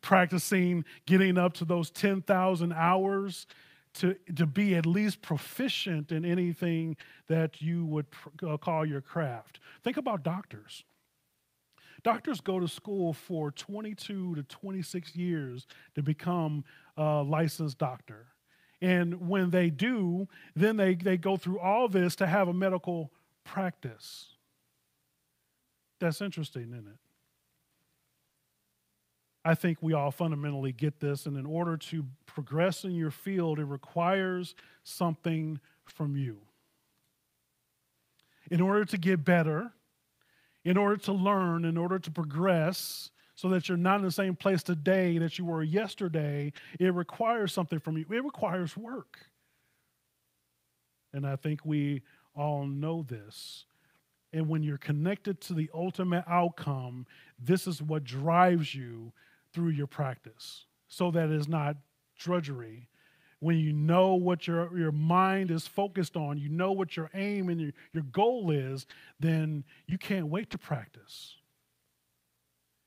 Practicing 0.00 0.84
getting 1.06 1.38
up 1.38 1.52
to 1.54 1.64
those 1.64 1.90
10,000 1.90 2.72
hours 2.72 3.46
to, 3.94 4.16
to 4.36 4.46
be 4.46 4.74
at 4.74 4.86
least 4.86 5.22
proficient 5.22 6.12
in 6.12 6.24
anything 6.24 6.96
that 7.28 7.60
you 7.60 7.84
would 7.86 8.06
uh, 8.46 8.56
call 8.56 8.86
your 8.86 9.00
craft. 9.00 9.60
Think 9.82 9.96
about 9.96 10.22
doctors. 10.22 10.84
Doctors 12.02 12.40
go 12.40 12.58
to 12.58 12.66
school 12.66 13.12
for 13.12 13.50
22 13.52 14.34
to 14.34 14.42
26 14.42 15.14
years 15.14 15.66
to 15.94 16.02
become 16.02 16.64
a 16.96 17.22
licensed 17.22 17.78
doctor. 17.78 18.26
And 18.80 19.28
when 19.28 19.50
they 19.50 19.70
do, 19.70 20.26
then 20.56 20.76
they, 20.76 20.94
they 20.94 21.16
go 21.16 21.36
through 21.36 21.60
all 21.60 21.86
this 21.88 22.16
to 22.16 22.26
have 22.26 22.48
a 22.48 22.52
medical 22.52 23.12
practice. 23.44 24.30
That's 26.00 26.20
interesting, 26.20 26.72
isn't 26.72 26.88
it? 26.88 27.01
I 29.44 29.54
think 29.54 29.78
we 29.80 29.92
all 29.92 30.10
fundamentally 30.10 30.72
get 30.72 31.00
this. 31.00 31.26
And 31.26 31.36
in 31.36 31.46
order 31.46 31.76
to 31.76 32.04
progress 32.26 32.84
in 32.84 32.94
your 32.94 33.10
field, 33.10 33.58
it 33.58 33.64
requires 33.64 34.54
something 34.84 35.58
from 35.84 36.16
you. 36.16 36.38
In 38.50 38.60
order 38.60 38.84
to 38.84 38.98
get 38.98 39.24
better, 39.24 39.72
in 40.64 40.76
order 40.76 40.96
to 40.98 41.12
learn, 41.12 41.64
in 41.64 41.76
order 41.76 41.98
to 41.98 42.10
progress, 42.10 43.10
so 43.34 43.48
that 43.48 43.68
you're 43.68 43.78
not 43.78 43.98
in 43.98 44.04
the 44.04 44.12
same 44.12 44.36
place 44.36 44.62
today 44.62 45.18
that 45.18 45.38
you 45.38 45.44
were 45.44 45.62
yesterday, 45.62 46.52
it 46.78 46.94
requires 46.94 47.52
something 47.52 47.80
from 47.80 47.96
you. 47.96 48.04
It 48.10 48.24
requires 48.24 48.76
work. 48.76 49.18
And 51.12 51.26
I 51.26 51.36
think 51.36 51.60
we 51.64 52.02
all 52.36 52.66
know 52.66 53.02
this. 53.02 53.64
And 54.32 54.48
when 54.48 54.62
you're 54.62 54.78
connected 54.78 55.40
to 55.42 55.54
the 55.54 55.68
ultimate 55.74 56.24
outcome, 56.28 57.06
this 57.38 57.66
is 57.66 57.82
what 57.82 58.04
drives 58.04 58.74
you 58.74 59.12
through 59.52 59.70
your 59.70 59.86
practice 59.86 60.66
so 60.88 61.10
that 61.10 61.30
it's 61.30 61.48
not 61.48 61.76
drudgery. 62.18 62.88
When 63.40 63.58
you 63.58 63.72
know 63.72 64.14
what 64.14 64.46
your, 64.46 64.76
your 64.78 64.92
mind 64.92 65.50
is 65.50 65.66
focused 65.66 66.16
on, 66.16 66.38
you 66.38 66.48
know 66.48 66.72
what 66.72 66.96
your 66.96 67.10
aim 67.12 67.48
and 67.48 67.60
your, 67.60 67.72
your 67.92 68.04
goal 68.04 68.50
is, 68.50 68.86
then 69.18 69.64
you 69.88 69.98
can't 69.98 70.28
wait 70.28 70.50
to 70.50 70.58
practice. 70.58 71.36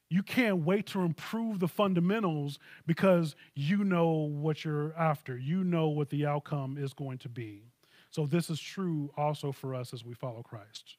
You 0.09 0.23
can't 0.23 0.59
wait 0.59 0.85
to 0.87 1.01
improve 1.01 1.59
the 1.59 1.67
fundamentals 1.67 2.59
because 2.85 3.35
you 3.55 3.83
know 3.83 4.11
what 4.11 4.63
you're 4.63 4.93
after. 4.97 5.37
You 5.37 5.63
know 5.63 5.89
what 5.89 6.09
the 6.09 6.25
outcome 6.25 6.77
is 6.77 6.93
going 6.93 7.17
to 7.19 7.29
be. 7.29 7.63
So, 8.11 8.25
this 8.25 8.49
is 8.49 8.59
true 8.59 9.11
also 9.17 9.51
for 9.51 9.75
us 9.75 9.93
as 9.93 10.05
we 10.05 10.13
follow 10.13 10.41
Christ. 10.41 10.95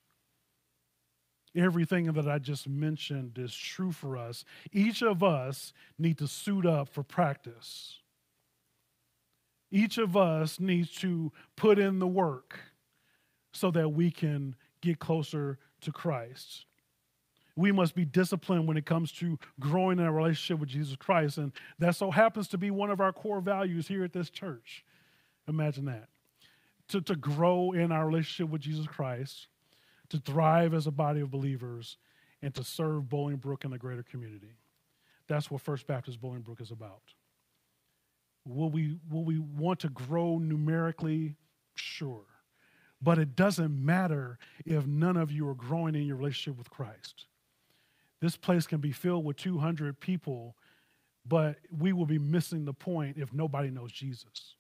Everything 1.57 2.13
that 2.13 2.29
I 2.29 2.39
just 2.39 2.69
mentioned 2.69 3.39
is 3.39 3.55
true 3.55 3.91
for 3.91 4.19
us. 4.19 4.45
Each 4.73 5.03
of 5.03 5.23
us 5.23 5.73
need 5.99 6.19
to 6.19 6.29
suit 6.29 6.67
up 6.67 6.89
for 6.89 7.03
practice. 7.03 8.01
Each 9.71 9.97
of 9.97 10.17
us 10.17 10.61
needs 10.61 10.91
to 10.97 11.33
put 11.57 11.79
in 11.79 11.99
the 11.99 12.07
work 12.07 12.59
so 13.53 13.71
that 13.71 13.89
we 13.89 14.11
can 14.11 14.55
get 14.83 14.99
closer 14.99 15.59
to 15.81 15.93
Christ. 15.93 16.67
We 17.57 17.73
must 17.73 17.95
be 17.95 18.05
disciplined 18.05 18.69
when 18.69 18.77
it 18.77 18.85
comes 18.85 19.11
to 19.13 19.39
growing 19.59 19.99
in 19.99 20.05
our 20.05 20.13
relationship 20.13 20.61
with 20.61 20.69
Jesus 20.69 20.95
Christ. 20.97 21.39
And 21.39 21.53
that 21.79 21.97
so 21.97 22.11
happens 22.11 22.49
to 22.49 22.59
be 22.59 22.71
one 22.71 22.91
of 22.91 23.01
our 23.01 23.13
core 23.13 23.41
values 23.41 23.89
here 23.89 24.05
at 24.05 24.13
this 24.13 24.29
church. 24.29 24.85
Imagine 25.49 25.87
that. 25.87 26.09
To, 26.89 27.01
to 27.01 27.17
grow 27.17 27.73
in 27.73 27.93
our 27.93 28.07
relationship 28.07 28.53
with 28.53 28.61
Jesus 28.61 28.87
Christ, 28.87 29.49
to 30.11 30.19
thrive 30.19 30.75
as 30.75 30.87
a 30.87 30.91
body 30.91 31.21
of 31.21 31.31
believers, 31.31 31.97
and 32.43 32.55
to 32.55 32.63
serve 32.63 33.05
Bolingbrook 33.05 33.65
and 33.65 33.73
the 33.73 33.79
greater 33.79 34.03
community. 34.03 34.57
That's 35.27 35.51
what 35.51 35.63
First 35.63 35.87
Baptist 35.87 36.21
Bolingbrook 36.21 36.61
is 36.61 36.71
about. 36.71 37.03
Will 38.45 38.71
we, 38.71 38.99
will 39.11 39.25
we 39.25 39.39
want 39.39 39.81
to 39.81 39.89
grow 39.89 40.39
numerically? 40.39 41.35
Sure. 41.75 42.25
But 43.03 43.19
it 43.19 43.37
doesn't 43.37 43.85
matter 43.85 44.39
if 44.65 44.87
none 44.87 45.17
of 45.17 45.31
you 45.31 45.49
are 45.49 45.55
growing 45.55 45.95
in 45.95 46.07
your 46.07 46.17
relationship 46.17 46.57
with 46.57 46.71
Christ. 46.71 47.27
This 48.21 48.37
place 48.37 48.67
can 48.67 48.81
be 48.81 48.93
filled 48.93 49.25
with 49.25 49.37
200 49.37 50.01
people, 50.01 50.57
but 51.27 51.57
we 51.77 51.93
will 51.93 52.07
be 52.07 52.19
missing 52.19 52.65
the 52.65 52.73
point 52.73 53.19
if 53.19 53.33
nobody 53.33 53.71
knows 53.71 53.93
Jesus. 53.93 54.55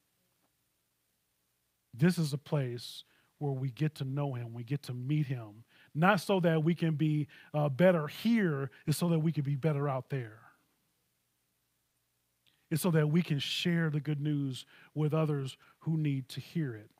This 1.95 2.19
is 2.19 2.33
a 2.33 2.39
place 2.39 3.05
where 3.39 3.53
we 3.53 3.71
get 3.71 3.95
to 3.97 4.05
know 4.05 4.35
him, 4.35 4.53
we 4.53 4.65
get 4.65 4.83
to 4.85 4.95
meet 4.95 5.27
him, 5.27 5.65
not 5.95 6.21
so 6.21 6.41
that 6.41 6.63
we 6.63 6.75
can 6.75 6.95
be 6.95 7.29
uh, 7.55 7.69
better 7.69 8.07
here, 8.07 8.71
it's 8.87 8.99
so 8.99 9.09
that 9.09 9.19
we 9.19 9.33
can 9.33 9.45
be 9.45 9.57
better 9.57 9.89
out 9.89 10.11
there. 10.11 10.41
It's 12.71 12.83
so 12.83 12.91
that 12.91 13.11
we 13.11 13.23
can 13.23 13.39
share 13.39 13.91
the 13.91 14.01
good 14.01 14.21
news 14.21 14.67
with 14.95 15.15
others 15.15 15.57
who 15.81 15.97
need 15.97 16.29
to 16.31 16.41
hear 16.41 16.75
it. 16.75 16.91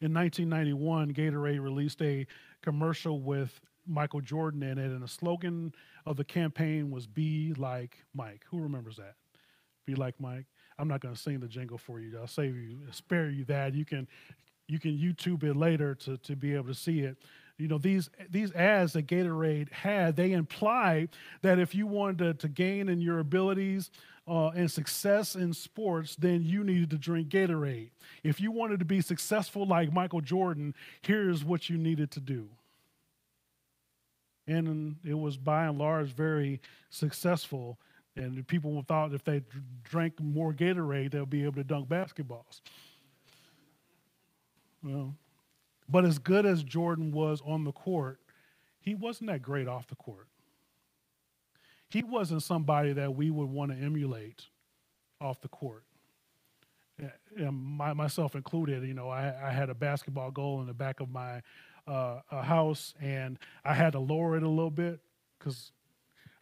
In 0.00 0.12
1991, 0.14 1.12
Gatorade 1.12 1.62
released 1.62 2.02
a 2.02 2.26
commercial 2.62 3.20
with 3.20 3.60
Michael 3.86 4.20
Jordan 4.20 4.62
in 4.62 4.78
it, 4.78 4.90
and 4.90 5.02
the 5.02 5.08
slogan 5.08 5.74
of 6.04 6.16
the 6.16 6.24
campaign 6.24 6.90
was 6.90 7.06
"Be 7.06 7.54
like 7.56 8.04
Mike." 8.14 8.44
Who 8.50 8.60
remembers 8.60 8.96
that? 8.96 9.14
Be 9.86 9.94
like 9.94 10.20
Mike. 10.20 10.46
I'm 10.78 10.86
not 10.86 11.00
going 11.00 11.14
to 11.14 11.20
sing 11.20 11.40
the 11.40 11.48
jingle 11.48 11.78
for 11.78 11.98
you. 11.98 12.16
I'll 12.18 12.26
save 12.26 12.54
you, 12.54 12.78
spare 12.92 13.30
you 13.30 13.44
that. 13.46 13.74
You 13.74 13.84
can, 13.84 14.06
you 14.68 14.78
can 14.78 14.92
YouTube 14.92 15.42
it 15.42 15.56
later 15.56 15.94
to 15.96 16.16
to 16.18 16.36
be 16.36 16.54
able 16.54 16.68
to 16.68 16.74
see 16.74 17.00
it. 17.00 17.16
You 17.56 17.68
know 17.68 17.78
these 17.78 18.10
these 18.30 18.52
ads 18.52 18.92
that 18.92 19.06
Gatorade 19.06 19.72
had, 19.72 20.16
they 20.16 20.32
imply 20.32 21.08
that 21.42 21.58
if 21.58 21.74
you 21.74 21.86
wanted 21.86 22.18
to, 22.18 22.34
to 22.34 22.48
gain 22.48 22.88
in 22.88 23.00
your 23.00 23.18
abilities 23.18 23.90
uh, 24.28 24.48
and 24.48 24.70
success 24.70 25.34
in 25.34 25.52
sports, 25.52 26.14
then 26.16 26.42
you 26.44 26.62
needed 26.62 26.90
to 26.90 26.98
drink 26.98 27.28
Gatorade. 27.28 27.90
If 28.22 28.40
you 28.40 28.52
wanted 28.52 28.78
to 28.78 28.84
be 28.84 29.00
successful 29.00 29.66
like 29.66 29.92
Michael 29.92 30.20
Jordan, 30.20 30.74
here's 31.02 31.44
what 31.44 31.68
you 31.68 31.76
needed 31.76 32.10
to 32.12 32.20
do 32.20 32.48
and 34.48 34.96
it 35.04 35.14
was 35.14 35.36
by 35.36 35.66
and 35.66 35.78
large 35.78 36.08
very 36.08 36.60
successful. 36.90 37.78
And 38.16 38.46
people 38.48 38.82
thought 38.88 39.12
if 39.12 39.22
they 39.22 39.42
drank 39.84 40.18
more 40.20 40.52
Gatorade, 40.52 41.12
they'll 41.12 41.26
be 41.26 41.44
able 41.44 41.54
to 41.54 41.64
dunk 41.64 41.88
basketballs. 41.88 42.62
Well, 44.82 45.14
but 45.88 46.04
as 46.04 46.18
good 46.18 46.46
as 46.46 46.62
Jordan 46.62 47.12
was 47.12 47.40
on 47.44 47.64
the 47.64 47.72
court, 47.72 48.20
he 48.80 48.94
wasn't 48.94 49.30
that 49.30 49.42
great 49.42 49.68
off 49.68 49.88
the 49.88 49.96
court. 49.96 50.28
He 51.88 52.02
wasn't 52.02 52.42
somebody 52.42 52.92
that 52.92 53.14
we 53.14 53.30
would 53.30 53.48
want 53.48 53.72
to 53.72 53.78
emulate 53.78 54.44
off 55.20 55.40
the 55.40 55.48
court. 55.48 55.84
And 57.36 57.54
my, 57.54 57.92
myself 57.92 58.34
included, 58.34 58.82
you 58.82 58.94
know, 58.94 59.08
I, 59.08 59.32
I 59.42 59.50
had 59.50 59.70
a 59.70 59.74
basketball 59.74 60.30
goal 60.30 60.60
in 60.60 60.66
the 60.66 60.74
back 60.74 61.00
of 61.00 61.10
my 61.10 61.42
uh, 61.86 62.20
a 62.30 62.42
house, 62.42 62.94
and 63.00 63.38
I 63.64 63.72
had 63.72 63.92
to 63.92 63.98
lower 63.98 64.36
it 64.36 64.42
a 64.42 64.48
little 64.48 64.70
bit 64.70 65.00
because 65.38 65.72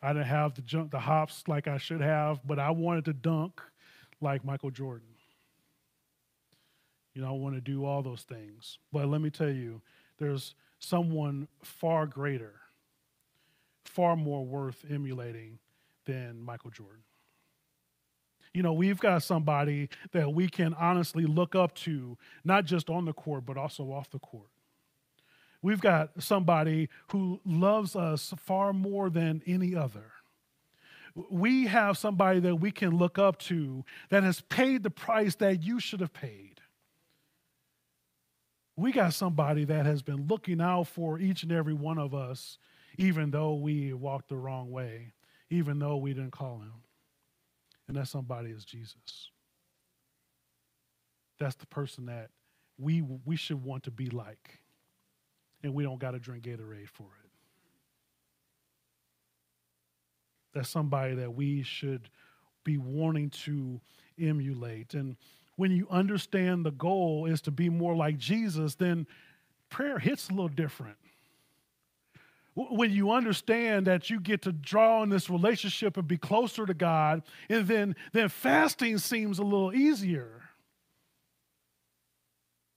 I 0.02 0.12
didn't 0.12 0.26
have 0.26 0.54
the 0.54 0.62
jump, 0.62 0.90
the 0.90 0.98
hops 0.98 1.44
like 1.46 1.68
I 1.68 1.78
should 1.78 2.00
have, 2.00 2.40
but 2.44 2.58
I 2.58 2.70
wanted 2.70 3.04
to 3.06 3.12
dunk 3.12 3.60
like 4.20 4.44
Michael 4.44 4.70
Jordan. 4.70 5.06
You 7.16 7.22
know, 7.22 7.28
I 7.28 7.32
want 7.32 7.54
to 7.54 7.62
do 7.62 7.86
all 7.86 8.02
those 8.02 8.24
things. 8.24 8.78
But 8.92 9.08
let 9.08 9.22
me 9.22 9.30
tell 9.30 9.48
you, 9.48 9.80
there's 10.18 10.54
someone 10.78 11.48
far 11.62 12.04
greater, 12.04 12.52
far 13.86 14.16
more 14.16 14.44
worth 14.44 14.84
emulating 14.90 15.58
than 16.04 16.42
Michael 16.42 16.70
Jordan. 16.70 17.00
You 18.52 18.62
know, 18.62 18.74
we've 18.74 19.00
got 19.00 19.22
somebody 19.22 19.88
that 20.12 20.34
we 20.34 20.46
can 20.46 20.74
honestly 20.74 21.24
look 21.24 21.54
up 21.54 21.74
to, 21.76 22.18
not 22.44 22.66
just 22.66 22.90
on 22.90 23.06
the 23.06 23.14
court, 23.14 23.46
but 23.46 23.56
also 23.56 23.84
off 23.92 24.10
the 24.10 24.18
court. 24.18 24.50
We've 25.62 25.80
got 25.80 26.22
somebody 26.22 26.90
who 27.12 27.40
loves 27.46 27.96
us 27.96 28.34
far 28.36 28.74
more 28.74 29.08
than 29.08 29.40
any 29.46 29.74
other. 29.74 30.12
We 31.30 31.66
have 31.66 31.96
somebody 31.96 32.40
that 32.40 32.56
we 32.56 32.70
can 32.70 32.98
look 32.98 33.18
up 33.18 33.38
to 33.40 33.86
that 34.10 34.22
has 34.22 34.42
paid 34.42 34.82
the 34.82 34.90
price 34.90 35.36
that 35.36 35.62
you 35.62 35.80
should 35.80 36.00
have 36.00 36.12
paid. 36.12 36.55
We 38.76 38.92
got 38.92 39.14
somebody 39.14 39.64
that 39.64 39.86
has 39.86 40.02
been 40.02 40.26
looking 40.26 40.60
out 40.60 40.86
for 40.88 41.18
each 41.18 41.42
and 41.42 41.52
every 41.52 41.72
one 41.74 41.98
of 41.98 42.14
us, 42.14 42.58
even 42.98 43.30
though 43.30 43.54
we 43.54 43.92
walked 43.92 44.28
the 44.28 44.36
wrong 44.36 44.70
way, 44.70 45.12
even 45.50 45.78
though 45.78 45.96
we 45.96 46.12
didn't 46.12 46.32
call 46.32 46.58
him. 46.58 46.82
And 47.88 47.96
that 47.96 48.08
somebody 48.08 48.50
is 48.50 48.64
Jesus. 48.64 49.30
That's 51.38 51.54
the 51.54 51.66
person 51.66 52.06
that 52.06 52.30
we, 52.78 53.02
we 53.24 53.36
should 53.36 53.62
want 53.64 53.84
to 53.84 53.90
be 53.90 54.10
like 54.10 54.60
and 55.62 55.74
we 55.74 55.82
don't 55.82 55.98
got 55.98 56.12
to 56.12 56.18
drink 56.18 56.44
Gatorade 56.44 56.88
for 56.88 57.04
it. 57.24 57.30
That's 60.54 60.68
somebody 60.68 61.14
that 61.16 61.34
we 61.34 61.62
should 61.62 62.08
be 62.64 62.78
wanting 62.78 63.30
to 63.30 63.80
emulate. 64.18 64.94
And 64.94 65.16
when 65.56 65.70
you 65.70 65.86
understand 65.90 66.64
the 66.64 66.70
goal 66.70 67.26
is 67.26 67.40
to 67.42 67.50
be 67.50 67.68
more 67.68 67.96
like 67.96 68.18
Jesus, 68.18 68.74
then 68.74 69.06
prayer 69.70 69.98
hits 69.98 70.28
a 70.28 70.32
little 70.32 70.48
different. 70.48 70.96
When 72.54 72.90
you 72.90 73.10
understand 73.10 73.86
that 73.86 74.08
you 74.08 74.18
get 74.18 74.42
to 74.42 74.52
draw 74.52 75.02
in 75.02 75.10
this 75.10 75.28
relationship 75.28 75.98
and 75.98 76.08
be 76.08 76.16
closer 76.16 76.64
to 76.64 76.72
God, 76.72 77.22
and 77.50 77.66
then, 77.66 77.96
then 78.12 78.30
fasting 78.30 78.96
seems 78.96 79.38
a 79.38 79.42
little 79.42 79.74
easier. 79.74 80.42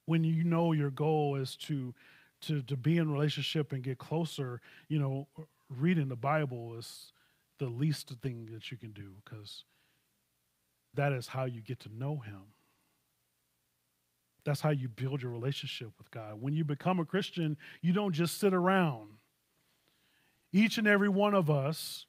When 0.04 0.24
you 0.24 0.44
know 0.44 0.72
your 0.72 0.90
goal 0.90 1.36
is 1.36 1.56
to 1.56 1.94
to 2.42 2.62
to 2.62 2.76
be 2.76 2.96
in 2.96 3.10
relationship 3.10 3.72
and 3.72 3.82
get 3.82 3.98
closer, 3.98 4.60
you 4.88 4.98
know, 4.98 5.28
reading 5.68 6.08
the 6.08 6.16
Bible 6.16 6.74
is 6.78 7.12
the 7.58 7.66
least 7.66 8.12
thing 8.22 8.48
that 8.52 8.70
you 8.70 8.76
can 8.76 8.92
do 8.92 9.10
because 9.22 9.64
that 10.94 11.12
is 11.12 11.28
how 11.28 11.44
you 11.44 11.60
get 11.60 11.80
to 11.80 11.88
know 11.94 12.16
him. 12.16 12.42
That's 14.44 14.60
how 14.60 14.70
you 14.70 14.88
build 14.88 15.22
your 15.22 15.30
relationship 15.30 15.90
with 15.98 16.10
God. 16.10 16.40
When 16.40 16.54
you 16.54 16.64
become 16.64 17.00
a 17.00 17.04
Christian, 17.04 17.56
you 17.82 17.92
don't 17.92 18.12
just 18.12 18.38
sit 18.38 18.54
around. 18.54 19.08
Each 20.52 20.78
and 20.78 20.86
every 20.86 21.08
one 21.08 21.34
of 21.34 21.50
us 21.50 22.06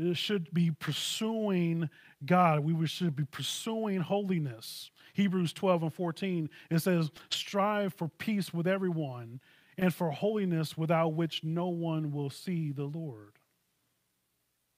uh, 0.00 0.14
should 0.14 0.52
be 0.52 0.70
pursuing 0.70 1.88
God. 2.24 2.60
We 2.60 2.86
should 2.86 3.16
be 3.16 3.24
pursuing 3.24 4.00
holiness. 4.00 4.90
Hebrews 5.14 5.52
12 5.52 5.82
and 5.84 5.94
14, 5.94 6.50
it 6.70 6.78
says, 6.80 7.10
Strive 7.30 7.94
for 7.94 8.08
peace 8.08 8.52
with 8.52 8.66
everyone 8.66 9.40
and 9.76 9.94
for 9.94 10.10
holiness 10.10 10.76
without 10.76 11.14
which 11.14 11.42
no 11.44 11.68
one 11.68 12.12
will 12.12 12.30
see 12.30 12.72
the 12.72 12.84
Lord. 12.84 13.38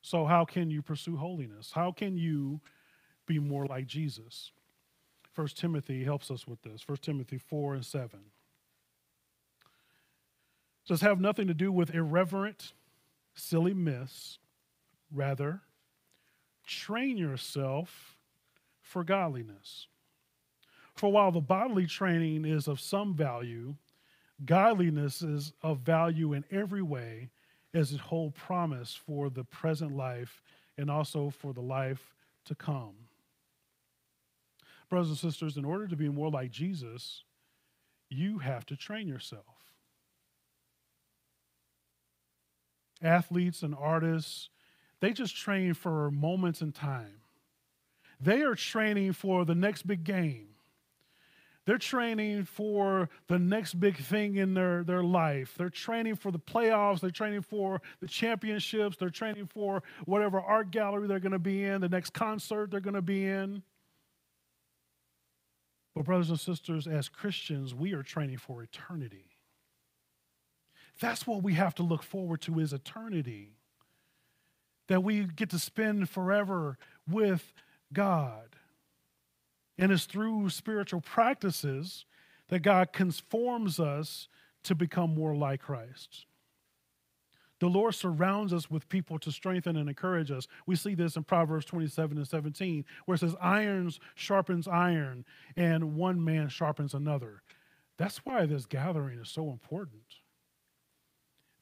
So, 0.01 0.25
how 0.27 0.45
can 0.45 0.71
you 0.71 0.83
pursue 0.83 1.17
holiness? 1.17 1.71
How 1.73 1.93
can 1.93 2.17
you 2.17 2.61
be 3.27 3.39
more 3.39 3.67
like 3.67 3.87
Jesus? 3.87 4.51
First 5.33 5.59
Timothy 5.59 6.05
helps 6.05 6.31
us 6.31 6.47
with 6.47 6.62
this. 6.62 6.83
First 6.83 7.03
Timothy 7.03 7.39
4 7.39 7.75
and 7.75 7.85
7. 7.85 8.21
It 10.83 10.89
says, 10.89 11.01
Have 11.01 11.21
nothing 11.21 11.47
to 11.47 11.55
do 11.55 11.73
with 11.73 11.95
irreverent, 11.95 12.73
silly 13.35 13.75
myths. 13.75 14.39
Rather, 15.11 15.61
train 16.67 17.17
yourself 17.17 18.17
for 18.81 19.05
godliness. 19.05 19.87
For 20.95 21.11
while 21.11 21.33
the 21.33 21.41
bodily 21.41 21.87
training 21.87 22.45
is 22.45 22.69
of 22.69 22.81
some 22.81 23.15
value, 23.15 23.77
godliness 24.45 25.23
is 25.23 25.53
of 25.62 25.79
value 25.79 26.33
in 26.33 26.45
every 26.51 26.83
way, 26.83 27.31
as 27.75 27.91
his 27.91 28.01
whole 28.01 28.31
promise 28.31 28.95
for 28.95 29.31
the 29.31 29.45
present 29.45 29.97
life 29.97 30.43
and 30.77 30.91
also 30.91 31.31
for 31.31 31.55
the 31.55 31.62
life 31.62 32.15
to 32.45 32.55
come. 32.55 32.95
Brothers 34.93 35.09
and 35.09 35.33
sisters, 35.33 35.57
in 35.57 35.65
order 35.65 35.89
to 35.89 35.97
be 35.97 36.11
more 36.11 36.29
like 36.29 36.51
Jesus, 36.51 37.25
you 38.11 38.41
have 38.41 38.67
to 38.67 38.77
train 38.77 39.09
yourself. 39.09 39.47
Athletes 43.01 43.63
and 43.63 43.75
artists, 43.75 44.51
they 45.01 45.15
just 45.15 45.35
train 45.35 45.73
for 45.73 46.11
moments 46.11 46.61
in 46.61 46.73
time. 46.73 47.23
They 48.21 48.43
are 48.43 48.55
training 48.55 49.15
for 49.15 49.47
the 49.47 49.55
next 49.55 49.87
big 49.87 50.05
game. 50.05 50.49
They're 51.65 51.79
training 51.79 52.45
for 52.45 53.09
the 53.29 53.39
next 53.39 53.81
big 53.81 53.97
thing 53.97 54.37
in 54.37 54.53
their, 54.53 54.85
their 54.85 55.03
life. 55.03 55.55
They're 55.57 55.71
training 55.71 56.17
for 56.17 56.31
the 56.31 56.39
playoffs. 56.39 57.01
They're 57.01 57.09
training 57.09 57.41
for 57.41 57.81
the 58.01 58.09
championships. 58.09 58.99
They're 58.99 59.09
training 59.09 59.47
for 59.47 59.83
whatever 60.05 60.39
art 60.39 60.71
gallery 60.71 61.09
they're 61.09 61.19
going 61.19 61.33
to 61.33 61.39
be 61.39 61.65
in, 61.65 61.81
the 61.81 61.89
next 61.89 62.13
concert 62.13 62.71
they're 62.71 62.81
going 62.81 62.93
to 62.93 63.01
be 63.01 63.25
in. 63.25 63.63
But, 65.95 66.05
brothers 66.05 66.31
and 66.31 66.41
sisters, 66.41 66.87
as 66.87 67.09
Christians, 67.09 67.75
we 67.75 67.93
are 67.93 68.03
training 68.03 68.39
for 68.39 68.63
eternity. 68.63 69.27
That's 71.01 71.27
what 71.27 71.43
we 71.43 71.55
have 71.55 71.75
to 71.77 71.83
look 71.83 72.03
forward 72.03 72.41
to 72.43 72.59
is 72.61 72.73
eternity. 72.73 73.57
That 74.89 75.03
we 75.03 75.25
get 75.25 75.51
to 75.51 75.59
spend 75.59 76.09
forever 76.09 76.79
with 77.09 77.53
God. 77.93 78.57
And 79.79 79.93
it's 79.93 80.05
through 80.05 80.51
spiritual 80.51 81.01
practices 81.01 82.05
that 82.49 82.61
God 82.61 82.93
conforms 82.93 83.81
us 83.81 84.29
to 84.65 84.75
become 84.75 85.15
more 85.15 85.35
like 85.35 85.63
Christ. 85.63 86.27
The 87.62 87.69
Lord 87.69 87.95
surrounds 87.95 88.52
us 88.52 88.69
with 88.69 88.88
people 88.88 89.21
to 89.21 89.31
strengthen 89.31 89.76
and 89.76 89.88
encourage 89.88 90.33
us. 90.33 90.49
We 90.66 90.75
see 90.75 90.97
this 90.97 91.14
in 91.14 91.23
Proverbs 91.23 91.64
27 91.64 92.16
and 92.16 92.26
17, 92.26 92.85
where 93.04 93.14
it 93.14 93.19
says, 93.19 93.37
Irons 93.40 94.00
sharpens 94.16 94.66
iron, 94.66 95.25
and 95.54 95.95
one 95.95 96.25
man 96.25 96.49
sharpens 96.49 96.92
another. 96.92 97.45
That's 97.99 98.19
why 98.25 98.47
this 98.47 98.66
gathering 98.66 99.21
is 99.21 99.28
so 99.28 99.49
important. 99.50 100.02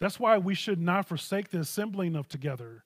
That's 0.00 0.18
why 0.18 0.38
we 0.38 0.54
should 0.54 0.80
not 0.80 1.06
forsake 1.06 1.50
the 1.50 1.60
assembling 1.60 2.16
of 2.16 2.28
together 2.28 2.84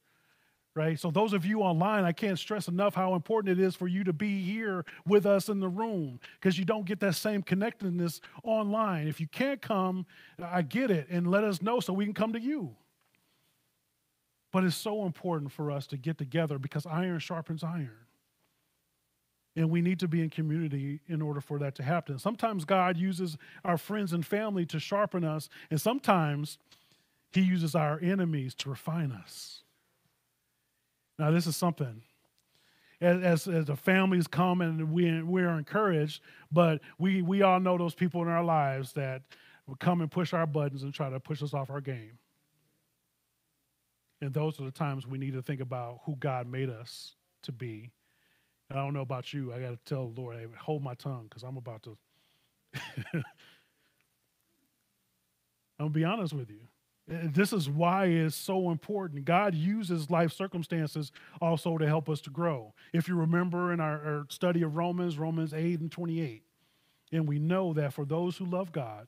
right? 0.76 0.99
So, 0.99 1.12
those 1.12 1.33
of 1.33 1.47
you 1.47 1.61
online, 1.61 2.02
I 2.02 2.11
can't 2.11 2.37
stress 2.37 2.66
enough 2.66 2.97
how 2.97 3.14
important 3.14 3.56
it 3.56 3.62
is 3.62 3.76
for 3.76 3.87
you 3.87 4.02
to 4.02 4.12
be 4.12 4.42
here 4.42 4.85
with 5.06 5.25
us 5.25 5.49
in 5.49 5.61
the 5.61 5.68
room 5.68 6.18
because 6.40 6.59
you 6.59 6.64
don't 6.64 6.85
get 6.85 6.99
that 6.99 7.14
same 7.14 7.44
connectedness 7.44 8.21
online. 8.42 9.06
If 9.06 9.21
you 9.21 9.28
can't 9.28 9.62
come, 9.62 10.04
I 10.42 10.62
get 10.62 10.90
it, 10.90 11.06
and 11.11 11.30
let 11.30 11.44
us 11.44 11.62
know 11.62 11.78
so 11.78 11.92
we 11.92 12.04
can 12.04 12.12
come 12.12 12.33
to 12.33 12.40
you. 12.40 12.75
But 14.55 14.63
it's 14.63 14.77
so 14.77 15.05
important 15.05 15.51
for 15.51 15.73
us 15.73 15.89
to 15.89 15.97
get 15.97 16.17
together 16.17 16.61
because 16.61 16.87
iron 16.87 17.19
sharpens 17.19 17.65
iron. 17.65 17.91
And 19.57 19.69
we 19.69 19.83
need 19.83 19.99
to 19.99 20.07
be 20.07 20.23
in 20.23 20.31
community 20.31 21.01
in 21.09 21.21
order 21.21 21.41
for 21.41 21.59
that 21.59 21.75
to 21.75 21.83
happen. 21.83 22.21
Sometimes 22.21 22.65
God 22.65 22.97
uses 22.97 23.37
our 23.65 23.77
friends 23.77 24.13
and 24.13 24.25
family 24.25 24.65
to 24.67 24.79
sharpen 24.79 25.25
us, 25.25 25.49
and 25.71 25.81
sometimes 25.81 26.59
He 27.33 27.41
uses 27.41 27.75
our 27.75 27.99
enemies 28.01 28.55
to 28.59 28.71
refine 28.71 29.11
us. 29.11 29.63
Now, 31.19 31.33
this 31.33 31.49
is 31.49 31.57
something. 31.57 32.03
As, 33.01 33.49
as, 33.49 33.67
the 33.67 33.75
families 33.75 34.29
come 34.29 34.61
and 34.61 34.93
we, 34.93 35.21
we 35.21 35.43
are 35.43 35.59
encouraged, 35.59 36.23
but 36.53 36.81
we, 37.01 37.23
we 37.23 37.43
all 37.43 37.59
know 37.59 37.77
those 37.77 37.97
people 37.97 38.23
in 38.23 38.29
our 38.29 38.45
lives 38.45 38.93
that 38.93 39.23
will 39.67 39.75
come 39.75 40.01
and 40.01 40.13
push 40.13 40.33
our 40.33 40.47
buttons 40.47 40.85
and 40.85 40.95
try 40.95 41.11
to 41.11 41.19
push 41.19 41.43
us 41.43 41.55
off 41.55 41.71
our 41.71 41.81
game. 41.81 42.19
And 44.25 44.33
those 44.33 44.59
are 44.59 44.64
the 44.64 44.71
times 44.71 45.07
we 45.07 45.19
need 45.19 45.35
to 45.35 45.43
think 45.43 45.61
about 45.61 46.00
who 46.07 46.16
God 46.16 46.47
made 46.47 46.71
us 46.71 47.14
to 47.43 47.52
be. 47.52 47.90
And 48.71 48.78
I 48.78 48.83
don't 48.83 48.95
know 48.95 49.02
about 49.02 49.35
you. 49.35 49.52
I 49.52 49.61
got 49.61 49.71
to 49.71 49.78
tell 49.85 50.09
the 50.09 50.19
Lord, 50.19 50.38
hey, 50.38 50.47
hold 50.59 50.83
my 50.83 50.95
tongue 50.95 51.26
because 51.28 51.43
I'm 51.43 51.59
about 51.59 51.83
to. 51.83 51.99
I'm 53.12 53.23
going 55.79 55.90
to 55.92 55.99
be 55.99 56.05
honest 56.05 56.33
with 56.33 56.49
you. 56.51 56.61
Uh, 57.12 57.29
this 57.35 57.53
is 57.53 57.68
why 57.68 58.07
it's 58.07 58.35
so 58.35 58.70
important. 58.70 59.27
God 59.27 59.55
uses 59.55 60.09
life 60.09 60.33
circumstances 60.33 61.12
also 61.42 61.77
to 61.77 61.87
help 61.87 62.09
us 62.09 62.22
to 62.22 62.31
grow. 62.31 62.72
If 62.94 63.09
you 63.09 63.16
remember 63.16 63.75
in 63.75 63.81
our, 63.81 64.01
our, 64.01 64.27
study 64.31 64.62
of 64.62 64.75
Romans, 64.75 65.18
Romans 65.18 65.53
8 65.53 65.81
and 65.81 65.92
28, 65.92 66.42
and 67.12 67.29
we 67.29 67.38
know 67.38 67.75
that 67.75 67.92
for 67.92 68.07
those 68.07 68.38
who 68.38 68.46
love 68.46 68.72
God, 68.72 69.07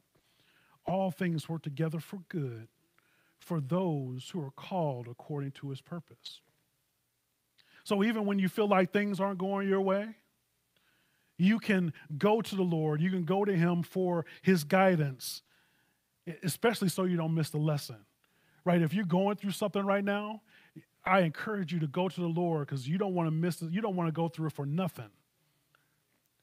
all 0.85 1.11
things 1.11 1.49
work 1.49 1.63
together 1.63 2.01
for 2.01 2.19
good 2.29 2.69
for 3.39 3.61
those 3.61 4.31
who 4.31 4.43
are 4.43 4.51
called 4.51 5.09
according 5.09 5.53
to 5.53 5.71
his 5.71 5.81
purpose. 5.81 6.41
So 7.85 8.03
even 8.03 8.27
when 8.27 8.39
you 8.39 8.49
feel 8.49 8.69
like 8.69 8.93
things 8.93 9.21
aren't 9.21 9.39
going 9.39 9.69
your 9.69 9.81
way, 9.81 10.17
you 11.39 11.59
can 11.59 11.93
go 12.19 12.41
to 12.41 12.57
the 12.57 12.63
Lord, 12.63 13.01
you 13.01 13.11
can 13.11 13.25
go 13.25 13.45
to 13.45 13.55
him 13.55 13.83
for 13.83 14.25
his 14.43 14.65
guidance 14.65 15.43
especially 16.43 16.89
so 16.89 17.05
you 17.05 17.17
don't 17.17 17.35
miss 17.35 17.51
the 17.51 17.59
lesson, 17.59 17.97
right? 18.65 18.83
If 18.83 18.93
you're 18.93 19.05
going 19.05 19.37
through 19.37 19.53
something 19.53 19.85
right 19.85 20.05
now, 20.05 20.43
I 21.05 21.21
encourage 21.21 21.73
you 21.73 21.81
to 21.81 21.87
go 21.87 22.09
to 22.09 22.21
the 22.21 22.27
Lord 22.27 22.67
because 22.67 22.89
you 22.89 22.99
don't 22.99 23.15
want 23.15 23.29
to 23.29 23.31
miss 23.31 23.63
it. 23.63 23.71
You 23.71 23.81
don't 23.81 23.97
want 23.97 24.09
to 24.09 24.13
go 24.13 24.29
through 24.29 24.49
it 24.49 24.53
for 24.53 24.67
nothing. 24.67 25.11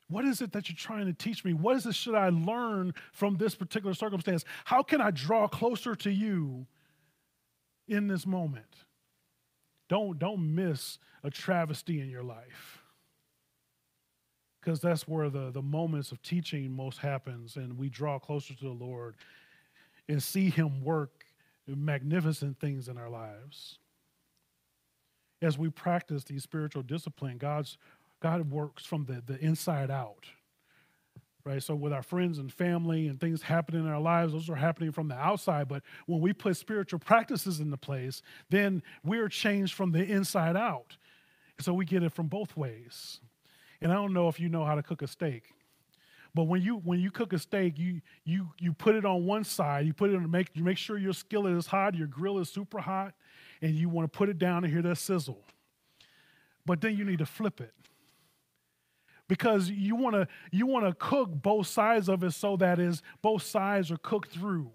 What 0.08 0.26
is 0.26 0.42
it 0.42 0.54
that 0.54 0.70
you're 0.70 0.76
trying 0.76 1.06
to 1.08 1.14
teach 1.14 1.44
me? 1.44 1.54
What 1.54 1.76
is 1.76 1.86
it 1.86 1.96
should 1.96 2.16
I 2.16 2.30
learn 2.30 2.94
from 3.12 3.38
this 3.38 3.56
particular 3.56 3.94
circumstance? 3.94 4.46
How 4.66 4.84
can 4.84 5.02
I 5.02 5.12
draw 5.12 5.48
closer 5.48 5.96
to 5.96 6.12
you 6.12 6.68
in 7.88 8.08
this 8.08 8.26
moment? 8.26 8.66
Don't, 9.90 10.18
don't 10.18 10.56
miss 10.56 10.98
a 11.24 11.30
travesty 11.30 12.00
in 12.02 12.10
your 12.10 12.24
life 12.24 12.82
because 14.60 14.80
that's 14.80 15.08
where 15.08 15.30
the, 15.30 15.52
the 15.52 15.62
moments 15.62 16.12
of 16.12 16.22
teaching 16.22 16.72
most 16.72 17.00
happens 17.00 17.58
and 17.58 17.78
we 17.78 17.90
draw 17.90 18.18
closer 18.18 18.54
to 18.54 18.64
the 18.64 18.70
lord 18.70 19.16
and 20.08 20.22
see 20.22 20.50
Him 20.50 20.84
work 20.84 21.26
magnificent 21.68 22.60
things 22.60 22.88
in 22.88 22.98
our 22.98 23.10
lives. 23.10 23.80
As 25.42 25.58
we 25.58 25.70
practice 25.70 26.24
these 26.24 26.44
spiritual 26.44 26.84
discipline, 26.84 27.38
God's 27.38 27.78
God 28.22 28.50
works 28.52 28.86
from 28.86 29.06
the, 29.06 29.22
the 29.26 29.38
inside 29.44 29.92
out. 29.92 30.26
Right? 31.46 31.62
So 31.62 31.76
with 31.76 31.92
our 31.92 32.04
friends 32.04 32.38
and 32.38 32.52
family 32.52 33.08
and 33.08 33.20
things 33.20 33.42
happening 33.42 33.82
in 33.82 33.90
our 33.90 34.00
lives, 34.00 34.32
those 34.32 34.50
are 34.50 34.56
happening 34.56 34.94
from 34.94 35.10
the 35.10 35.16
outside. 35.16 35.68
But 35.68 35.84
when 36.06 36.22
we 36.22 36.32
put 36.32 36.56
spiritual 36.56 37.00
practices 37.00 37.60
into 37.60 37.76
place, 37.76 38.22
then 38.50 38.82
we're 39.04 39.28
changed 39.28 39.74
from 39.74 39.92
the 39.92 40.04
inside 40.04 40.56
out. 40.56 40.96
So 41.60 41.74
we 41.74 41.84
get 41.84 42.02
it 42.02 42.14
from 42.14 42.28
both 42.28 42.56
ways. 42.56 43.20
And 43.82 43.92
I 43.92 43.96
don't 43.96 44.14
know 44.14 44.30
if 44.30 44.40
you 44.40 44.48
know 44.48 44.64
how 44.64 44.76
to 44.76 44.84
cook 44.84 45.02
a 45.02 45.08
steak. 45.08 45.54
But 46.34 46.44
when 46.44 46.62
you 46.62 46.78
when 46.78 47.00
you 47.00 47.12
cook 47.12 47.34
a 47.34 47.38
steak, 47.40 47.78
you 47.78 48.02
you 48.24 48.50
you 48.58 48.74
put 48.74 48.96
it 48.96 49.06
on 49.06 49.26
one 49.26 49.44
side. 49.44 49.86
You 49.86 49.94
put 49.94 50.10
it 50.10 50.16
on 50.16 50.32
make 50.32 50.48
you 50.54 50.64
make 50.64 50.78
sure 50.78 50.98
your 50.98 51.14
skillet 51.14 51.54
is 51.56 51.68
hot, 51.68 51.94
your 51.94 52.08
grill 52.08 52.40
is 52.40 52.50
super 52.50 52.80
hot, 52.80 53.14
and 53.62 53.76
you 53.76 53.88
want 53.90 54.12
to 54.12 54.18
put 54.18 54.30
it 54.30 54.40
down 54.40 54.64
and 54.64 54.74
hear 54.74 54.82
that 54.82 54.98
sizzle. 54.98 55.44
But 56.66 56.82
then 56.82 56.98
you 56.98 57.04
need 57.04 57.20
to 57.20 57.26
flip 57.26 57.62
it 57.62 57.74
because 59.34 59.68
you 59.68 59.96
want 59.96 60.14
to 60.14 60.28
you 60.52 60.68
want 60.68 60.86
to 60.86 60.94
cook 60.94 61.32
both 61.32 61.66
sides 61.66 62.08
of 62.08 62.24
it 62.24 62.34
so 62.34 62.56
that 62.56 62.78
is 62.78 63.02
both 63.24 63.42
sides 63.42 63.90
are 63.90 63.98
cooked 63.98 64.32
through. 64.32 64.70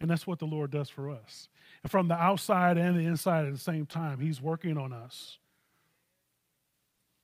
And 0.00 0.10
that's 0.10 0.26
what 0.26 0.40
the 0.40 0.44
lord 0.44 0.72
does 0.72 0.90
for 0.90 1.08
us. 1.08 1.48
And 1.84 1.90
from 1.92 2.08
the 2.08 2.16
outside 2.16 2.78
and 2.78 2.98
the 2.98 3.04
inside 3.04 3.46
at 3.46 3.52
the 3.52 3.60
same 3.60 3.86
time 3.86 4.18
he's 4.18 4.42
working 4.42 4.76
on 4.76 4.92
us. 4.92 5.38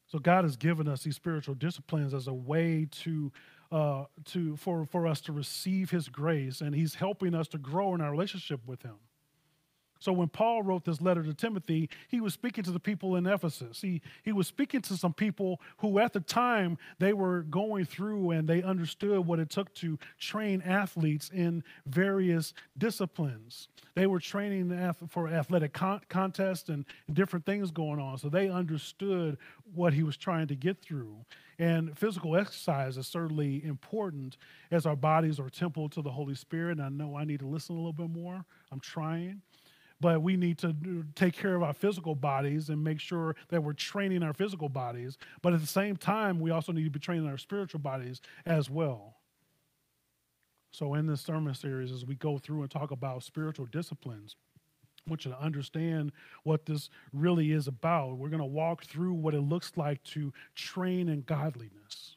So 0.06 0.20
God 0.20 0.44
has 0.44 0.56
given 0.56 0.86
us 0.86 1.02
these 1.02 1.16
spiritual 1.16 1.56
disciplines 1.56 2.14
as 2.14 2.28
a 2.28 2.32
way 2.32 2.86
to 3.02 3.32
uh, 3.72 4.04
to 4.26 4.54
for 4.54 4.86
for 4.86 5.08
us 5.08 5.20
to 5.22 5.32
receive 5.32 5.90
His 5.90 6.08
grace, 6.08 6.60
and 6.60 6.76
He's 6.76 6.94
helping 6.94 7.34
us 7.34 7.48
to 7.48 7.58
grow 7.58 7.92
in 7.96 8.00
our 8.00 8.12
relationship 8.12 8.60
with 8.64 8.82
Him. 8.82 8.98
So 10.04 10.12
when 10.12 10.28
Paul 10.28 10.62
wrote 10.62 10.84
this 10.84 11.00
letter 11.00 11.22
to 11.22 11.32
Timothy, 11.32 11.88
he 12.08 12.20
was 12.20 12.34
speaking 12.34 12.62
to 12.64 12.70
the 12.70 12.78
people 12.78 13.16
in 13.16 13.26
Ephesus. 13.26 13.80
He, 13.80 14.02
he 14.22 14.32
was 14.32 14.46
speaking 14.46 14.82
to 14.82 14.98
some 14.98 15.14
people 15.14 15.62
who 15.78 15.98
at 15.98 16.12
the 16.12 16.20
time 16.20 16.76
they 16.98 17.14
were 17.14 17.40
going 17.40 17.86
through 17.86 18.32
and 18.32 18.46
they 18.46 18.62
understood 18.62 19.26
what 19.26 19.38
it 19.38 19.48
took 19.48 19.72
to 19.76 19.98
train 20.18 20.60
athletes 20.60 21.30
in 21.32 21.64
various 21.86 22.52
disciplines. 22.76 23.68
They 23.94 24.06
were 24.06 24.20
training 24.20 24.92
for 25.08 25.26
athletic 25.26 25.72
con- 25.72 26.02
contests 26.10 26.68
and 26.68 26.84
different 27.10 27.46
things 27.46 27.70
going 27.70 27.98
on. 27.98 28.18
So 28.18 28.28
they 28.28 28.50
understood 28.50 29.38
what 29.74 29.94
he 29.94 30.02
was 30.02 30.18
trying 30.18 30.48
to 30.48 30.54
get 30.54 30.82
through. 30.82 31.16
And 31.58 31.96
physical 31.96 32.36
exercise 32.36 32.98
is 32.98 33.06
certainly 33.06 33.64
important 33.64 34.36
as 34.70 34.84
our 34.84 34.96
bodies 34.96 35.40
are 35.40 35.48
temple 35.48 35.88
to 35.90 36.02
the 36.02 36.10
Holy 36.10 36.34
Spirit. 36.34 36.76
And 36.78 36.82
I 36.82 36.90
know 36.90 37.16
I 37.16 37.24
need 37.24 37.40
to 37.40 37.46
listen 37.46 37.74
a 37.74 37.78
little 37.78 37.94
bit 37.94 38.10
more. 38.10 38.44
I'm 38.70 38.80
trying 38.80 39.40
but 40.00 40.22
we 40.22 40.36
need 40.36 40.58
to 40.58 40.74
take 41.14 41.34
care 41.34 41.54
of 41.54 41.62
our 41.62 41.72
physical 41.72 42.14
bodies 42.14 42.68
and 42.68 42.82
make 42.82 43.00
sure 43.00 43.36
that 43.48 43.62
we're 43.62 43.72
training 43.72 44.22
our 44.22 44.32
physical 44.32 44.68
bodies. 44.68 45.16
But 45.42 45.54
at 45.54 45.60
the 45.60 45.66
same 45.66 45.96
time, 45.96 46.40
we 46.40 46.50
also 46.50 46.72
need 46.72 46.84
to 46.84 46.90
be 46.90 46.98
training 46.98 47.28
our 47.28 47.38
spiritual 47.38 47.80
bodies 47.80 48.20
as 48.44 48.68
well. 48.68 49.16
So, 50.72 50.94
in 50.94 51.06
this 51.06 51.20
sermon 51.20 51.54
series, 51.54 51.92
as 51.92 52.04
we 52.04 52.16
go 52.16 52.36
through 52.38 52.62
and 52.62 52.70
talk 52.70 52.90
about 52.90 53.22
spiritual 53.22 53.66
disciplines, 53.66 54.34
I 55.06 55.10
want 55.10 55.24
you 55.24 55.30
to 55.30 55.40
understand 55.40 56.12
what 56.42 56.66
this 56.66 56.90
really 57.12 57.52
is 57.52 57.68
about. 57.68 58.16
We're 58.16 58.30
going 58.30 58.40
to 58.40 58.44
walk 58.46 58.84
through 58.84 59.14
what 59.14 59.34
it 59.34 59.42
looks 59.42 59.72
like 59.76 60.02
to 60.04 60.32
train 60.54 61.08
in 61.08 61.22
godliness. 61.22 62.16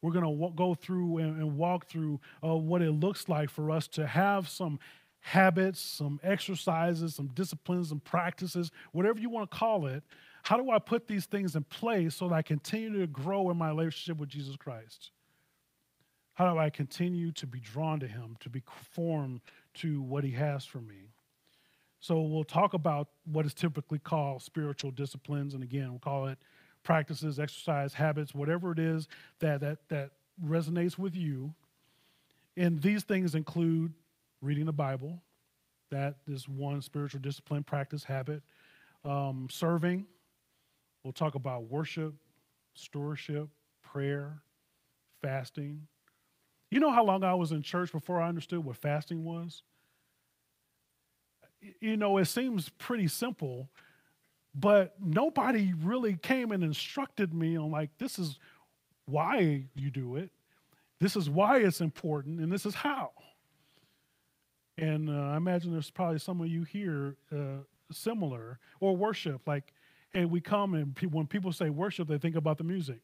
We're 0.00 0.12
going 0.12 0.24
to 0.24 0.54
go 0.54 0.74
through 0.74 1.18
and, 1.18 1.56
walk 1.56 1.86
through 1.86 2.20
uh, 2.42 2.54
what 2.56 2.82
it 2.82 2.90
looks 2.90 3.28
like 3.28 3.48
for 3.48 3.70
us 3.70 3.88
to 3.88 4.06
have 4.06 4.48
some 4.48 4.78
habits, 5.24 5.80
some 5.80 6.20
exercises, 6.22 7.14
some 7.14 7.28
disciplines, 7.28 7.88
some 7.88 7.98
practices, 7.98 8.70
whatever 8.92 9.18
you 9.18 9.30
want 9.30 9.50
to 9.50 9.56
call 9.56 9.86
it. 9.86 10.04
How 10.42 10.58
do 10.58 10.70
I 10.70 10.78
put 10.78 11.06
these 11.06 11.24
things 11.24 11.56
in 11.56 11.64
place 11.64 12.16
so 12.16 12.28
that 12.28 12.34
I 12.34 12.42
continue 12.42 13.00
to 13.00 13.06
grow 13.06 13.48
in 13.48 13.56
my 13.56 13.68
relationship 13.68 14.18
with 14.18 14.28
Jesus 14.28 14.54
Christ? 14.56 15.12
How 16.34 16.52
do 16.52 16.58
I 16.58 16.68
continue 16.68 17.32
to 17.32 17.46
be 17.46 17.58
drawn 17.58 18.00
to 18.00 18.06
Him, 18.06 18.36
to 18.40 18.50
be 18.50 18.60
conformed 18.60 19.40
to 19.76 20.02
what 20.02 20.24
He 20.24 20.32
has 20.32 20.66
for 20.66 20.82
me? 20.82 21.08
So 22.00 22.20
we'll 22.20 22.44
talk 22.44 22.74
about 22.74 23.08
what 23.24 23.46
is 23.46 23.54
typically 23.54 24.00
called 24.00 24.42
spiritual 24.42 24.90
disciplines, 24.90 25.54
and 25.54 25.62
again, 25.62 25.88
we'll 25.88 26.00
call 26.00 26.26
it 26.26 26.38
practices, 26.82 27.40
exercise, 27.40 27.94
habits, 27.94 28.34
whatever 28.34 28.72
it 28.72 28.78
is 28.78 29.08
that 29.38 29.62
that 29.62 29.88
that 29.88 30.10
resonates 30.44 30.98
with 30.98 31.16
you. 31.16 31.54
And 32.58 32.82
these 32.82 33.04
things 33.04 33.34
include 33.34 33.94
reading 34.44 34.66
the 34.66 34.72
Bible. 34.72 35.22
That 35.90 36.16
is 36.26 36.48
one 36.48 36.82
spiritual 36.82 37.20
discipline, 37.20 37.62
practice, 37.64 38.04
habit. 38.04 38.42
Um, 39.04 39.48
serving. 39.50 40.06
We'll 41.02 41.12
talk 41.12 41.34
about 41.34 41.64
worship, 41.64 42.14
stewardship, 42.74 43.48
prayer, 43.82 44.42
fasting, 45.20 45.86
you 46.74 46.80
know 46.80 46.90
how 46.90 47.04
long 47.04 47.22
I 47.22 47.34
was 47.34 47.52
in 47.52 47.62
church 47.62 47.92
before 47.92 48.20
I 48.20 48.28
understood 48.28 48.64
what 48.64 48.76
fasting 48.76 49.22
was? 49.22 49.62
You 51.80 51.96
know, 51.96 52.18
it 52.18 52.24
seems 52.24 52.68
pretty 52.68 53.06
simple, 53.06 53.70
but 54.56 54.96
nobody 55.00 55.72
really 55.72 56.16
came 56.16 56.50
and 56.50 56.64
instructed 56.64 57.32
me 57.32 57.56
on, 57.56 57.70
like, 57.70 57.90
this 57.98 58.18
is 58.18 58.40
why 59.06 59.66
you 59.76 59.90
do 59.92 60.16
it, 60.16 60.32
this 60.98 61.14
is 61.14 61.30
why 61.30 61.58
it's 61.58 61.80
important, 61.80 62.40
and 62.40 62.50
this 62.50 62.66
is 62.66 62.74
how. 62.74 63.12
And 64.76 65.08
uh, 65.08 65.30
I 65.32 65.36
imagine 65.36 65.72
there's 65.72 65.90
probably 65.90 66.18
some 66.18 66.40
of 66.40 66.48
you 66.48 66.64
here 66.64 67.16
uh, 67.32 67.62
similar, 67.92 68.58
or 68.80 68.96
worship. 68.96 69.46
Like, 69.46 69.72
hey, 70.12 70.24
we 70.24 70.40
come 70.40 70.74
and 70.74 70.94
pe- 70.94 71.06
when 71.06 71.26
people 71.26 71.52
say 71.52 71.70
worship, 71.70 72.08
they 72.08 72.18
think 72.18 72.36
about 72.36 72.58
the 72.58 72.64
music. 72.64 73.00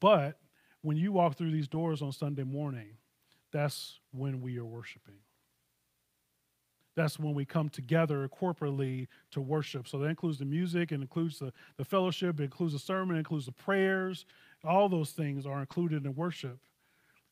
But 0.00 0.38
when 0.82 0.96
you 0.96 1.12
walk 1.12 1.36
through 1.36 1.52
these 1.52 1.68
doors 1.68 2.02
on 2.02 2.12
Sunday 2.12 2.44
morning, 2.44 2.96
that's 3.52 4.00
when 4.12 4.40
we 4.40 4.58
are 4.58 4.64
worshiping. 4.64 5.16
That's 6.96 7.18
when 7.18 7.32
we 7.32 7.44
come 7.44 7.68
together 7.68 8.28
corporately 8.28 9.06
to 9.30 9.40
worship. 9.40 9.86
So 9.86 9.98
that 9.98 10.06
includes 10.06 10.38
the 10.38 10.44
music, 10.44 10.90
it 10.90 10.96
includes 10.96 11.38
the, 11.38 11.52
the 11.76 11.84
fellowship, 11.84 12.40
it 12.40 12.44
includes 12.44 12.72
the 12.72 12.80
sermon, 12.80 13.14
it 13.14 13.20
includes 13.20 13.46
the 13.46 13.52
prayers. 13.52 14.26
All 14.64 14.88
those 14.88 15.12
things 15.12 15.46
are 15.46 15.60
included 15.60 16.04
in 16.04 16.14
worship 16.16 16.58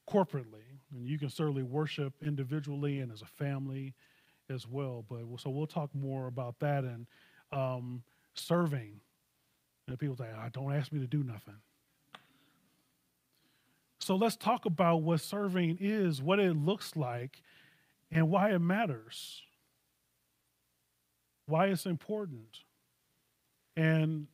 corporately. 0.08 0.75
And 0.92 1.06
you 1.06 1.18
can 1.18 1.28
certainly 1.28 1.62
worship 1.62 2.14
individually 2.22 3.00
and 3.00 3.12
as 3.12 3.22
a 3.22 3.26
family 3.26 3.94
as 4.48 4.66
well. 4.66 5.04
But 5.08 5.20
so 5.38 5.50
we'll 5.50 5.66
talk 5.66 5.94
more 5.94 6.26
about 6.26 6.58
that 6.60 6.84
and 6.84 7.06
um, 7.52 8.02
serving. 8.34 9.00
And 9.88 9.98
people 9.98 10.16
say, 10.16 10.28
oh, 10.34 10.48
don't 10.52 10.72
ask 10.72 10.92
me 10.92 11.00
to 11.00 11.06
do 11.06 11.22
nothing. 11.22 11.56
So 13.98 14.14
let's 14.14 14.36
talk 14.36 14.66
about 14.66 14.98
what 14.98 15.20
serving 15.20 15.78
is, 15.80 16.22
what 16.22 16.38
it 16.38 16.56
looks 16.56 16.94
like, 16.96 17.42
and 18.10 18.30
why 18.30 18.52
it 18.52 18.60
matters. 18.60 19.42
Why 21.46 21.66
it's 21.66 21.86
important. 21.86 22.58
And 23.76 24.26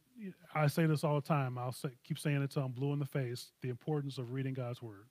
I 0.55 0.67
say 0.67 0.87
this 0.87 1.05
all 1.05 1.17
the 1.17 1.27
time. 1.27 1.59
I'll 1.59 1.73
say, 1.73 1.91
keep 2.05 2.19
saying 2.19 2.43
it 2.43 2.51
till 2.51 2.65
I'm 2.65 2.73
blue 2.73 2.93
in 2.93 2.99
the 2.99 3.07
face 3.07 3.51
the 3.63 3.71
importance 3.71 4.19
of 4.19 4.33
reading 4.33 4.55
God's 4.55 4.83
word. 4.83 5.07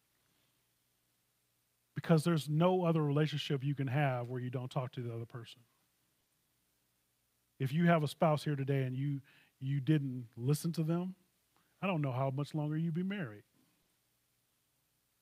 Because 2.02 2.24
there's 2.24 2.50
no 2.50 2.84
other 2.84 3.02
relationship 3.02 3.64
you 3.64 3.76
can 3.76 3.88
have 3.88 4.28
where 4.28 4.42
you 4.42 4.50
don't 4.50 4.72
talk 4.72 4.92
to 4.94 5.02
the 5.02 5.14
other 5.14 5.26
person. 5.26 5.62
If 7.60 7.72
you 7.72 7.86
have 7.86 8.02
a 8.02 8.08
spouse 8.08 8.44
here 8.44 8.56
today 8.56 8.84
and 8.84 8.96
you 8.96 9.22
you 9.60 9.80
didn't 9.80 10.26
listen 10.36 10.72
to 10.74 10.84
them, 10.84 11.14
I 11.82 11.88
don't 11.88 12.02
know 12.02 12.12
how 12.12 12.32
much 12.32 12.56
longer 12.56 12.76
you'd 12.76 12.96
be 12.96 13.04
married. 13.04 13.44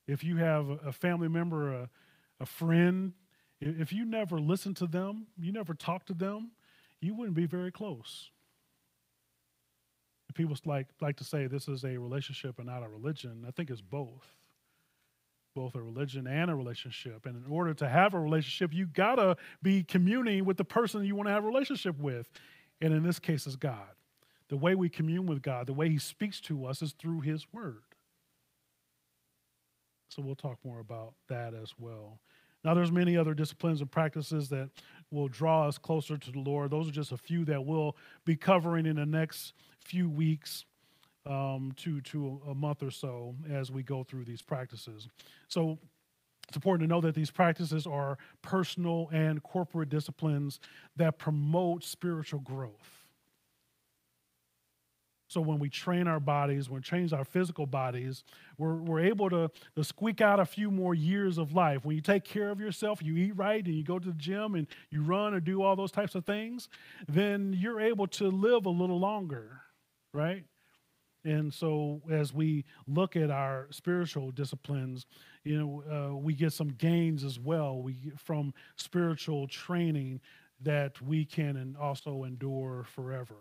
If 0.06 0.24
you 0.24 0.38
have 0.38 0.70
a 0.70 0.92
family 0.92 1.28
member, 1.28 1.72
a, 1.72 1.90
a 2.40 2.46
friend, 2.46 3.12
if 3.60 3.92
you 3.92 4.06
never 4.06 4.40
listen 4.40 4.72
to 4.74 4.86
them, 4.86 5.26
you 5.38 5.52
never 5.52 5.74
talk 5.74 6.06
to 6.06 6.14
them, 6.14 6.52
you 7.00 7.14
wouldn't 7.14 7.36
be 7.36 7.44
very 7.46 7.70
close. 7.70 8.30
People 10.32 10.56
like 10.64 10.86
like 11.00 11.16
to 11.16 11.24
say 11.24 11.46
this 11.46 11.68
is 11.68 11.84
a 11.84 11.98
relationship 11.98 12.58
and 12.58 12.68
not 12.68 12.82
a 12.82 12.88
religion. 12.88 13.44
I 13.46 13.50
think 13.50 13.68
it's 13.68 13.82
both. 13.82 14.39
Both 15.54 15.74
a 15.74 15.82
religion 15.82 16.26
and 16.26 16.50
a 16.50 16.54
relationship. 16.54 17.26
And 17.26 17.44
in 17.44 17.50
order 17.50 17.74
to 17.74 17.88
have 17.88 18.14
a 18.14 18.20
relationship, 18.20 18.72
you 18.72 18.86
gotta 18.86 19.36
be 19.62 19.82
communing 19.82 20.44
with 20.44 20.56
the 20.56 20.64
person 20.64 21.04
you 21.04 21.16
want 21.16 21.28
to 21.28 21.32
have 21.32 21.44
a 21.44 21.46
relationship 21.46 21.98
with. 21.98 22.30
And 22.80 22.94
in 22.94 23.02
this 23.02 23.18
case, 23.18 23.46
is 23.46 23.56
God. 23.56 23.88
The 24.48 24.56
way 24.56 24.74
we 24.74 24.88
commune 24.88 25.26
with 25.26 25.42
God, 25.42 25.66
the 25.66 25.72
way 25.72 25.88
He 25.88 25.98
speaks 25.98 26.40
to 26.42 26.66
us 26.66 26.82
is 26.82 26.92
through 26.92 27.20
His 27.20 27.46
Word. 27.52 27.82
So 30.08 30.22
we'll 30.22 30.34
talk 30.34 30.58
more 30.64 30.80
about 30.80 31.14
that 31.28 31.54
as 31.54 31.72
well. 31.78 32.18
Now, 32.64 32.74
there's 32.74 32.92
many 32.92 33.16
other 33.16 33.32
disciplines 33.32 33.80
and 33.80 33.90
practices 33.90 34.48
that 34.50 34.68
will 35.10 35.28
draw 35.28 35.66
us 35.66 35.78
closer 35.78 36.18
to 36.18 36.30
the 36.30 36.40
Lord. 36.40 36.70
Those 36.70 36.88
are 36.88 36.92
just 36.92 37.12
a 37.12 37.16
few 37.16 37.44
that 37.46 37.64
we'll 37.64 37.96
be 38.24 38.36
covering 38.36 38.86
in 38.86 38.96
the 38.96 39.06
next 39.06 39.54
few 39.82 40.10
weeks 40.10 40.66
um, 41.30 41.72
to 41.76 42.00
to 42.00 42.40
a 42.48 42.54
month 42.54 42.82
or 42.82 42.90
so 42.90 43.34
as 43.50 43.70
we 43.70 43.82
go 43.82 44.02
through 44.02 44.24
these 44.24 44.42
practices. 44.42 45.08
So 45.48 45.78
it's 46.48 46.56
important 46.56 46.88
to 46.88 46.92
know 46.92 47.00
that 47.00 47.14
these 47.14 47.30
practices 47.30 47.86
are 47.86 48.18
personal 48.42 49.08
and 49.12 49.40
corporate 49.42 49.88
disciplines 49.88 50.58
that 50.96 51.16
promote 51.16 51.84
spiritual 51.84 52.40
growth. 52.40 53.06
So 55.28 55.40
when 55.40 55.60
we 55.60 55.68
train 55.68 56.08
our 56.08 56.18
bodies, 56.18 56.68
when 56.68 56.80
we 56.80 56.82
train 56.82 57.08
our 57.14 57.24
physical 57.24 57.64
bodies, 57.64 58.24
we're, 58.58 58.74
we're 58.74 58.98
able 58.98 59.30
to, 59.30 59.48
to 59.76 59.84
squeak 59.84 60.20
out 60.20 60.40
a 60.40 60.44
few 60.44 60.72
more 60.72 60.92
years 60.92 61.38
of 61.38 61.52
life. 61.52 61.84
When 61.84 61.94
you 61.94 62.02
take 62.02 62.24
care 62.24 62.50
of 62.50 62.58
yourself, 62.58 63.00
you 63.00 63.16
eat 63.16 63.36
right, 63.36 63.64
and 63.64 63.72
you 63.72 63.84
go 63.84 64.00
to 64.00 64.08
the 64.08 64.14
gym 64.14 64.56
and 64.56 64.66
you 64.90 65.04
run 65.04 65.32
or 65.32 65.38
do 65.38 65.62
all 65.62 65.76
those 65.76 65.92
types 65.92 66.16
of 66.16 66.24
things, 66.24 66.68
then 67.06 67.54
you're 67.56 67.80
able 67.80 68.08
to 68.08 68.28
live 68.28 68.66
a 68.66 68.70
little 68.70 68.98
longer, 68.98 69.60
right? 70.12 70.42
And 71.24 71.52
so 71.52 72.00
as 72.10 72.32
we 72.32 72.64
look 72.86 73.14
at 73.16 73.30
our 73.30 73.66
spiritual 73.70 74.30
disciplines, 74.30 75.06
you 75.44 75.58
know, 75.58 75.82
uh, 75.90 76.16
we 76.16 76.34
get 76.34 76.52
some 76.52 76.68
gains 76.68 77.24
as 77.24 77.38
well. 77.38 77.82
We 77.82 78.12
from 78.16 78.54
spiritual 78.76 79.46
training 79.46 80.20
that 80.62 81.00
we 81.02 81.24
can 81.24 81.56
and 81.56 81.76
also 81.76 82.24
endure 82.24 82.84
forever. 82.84 83.36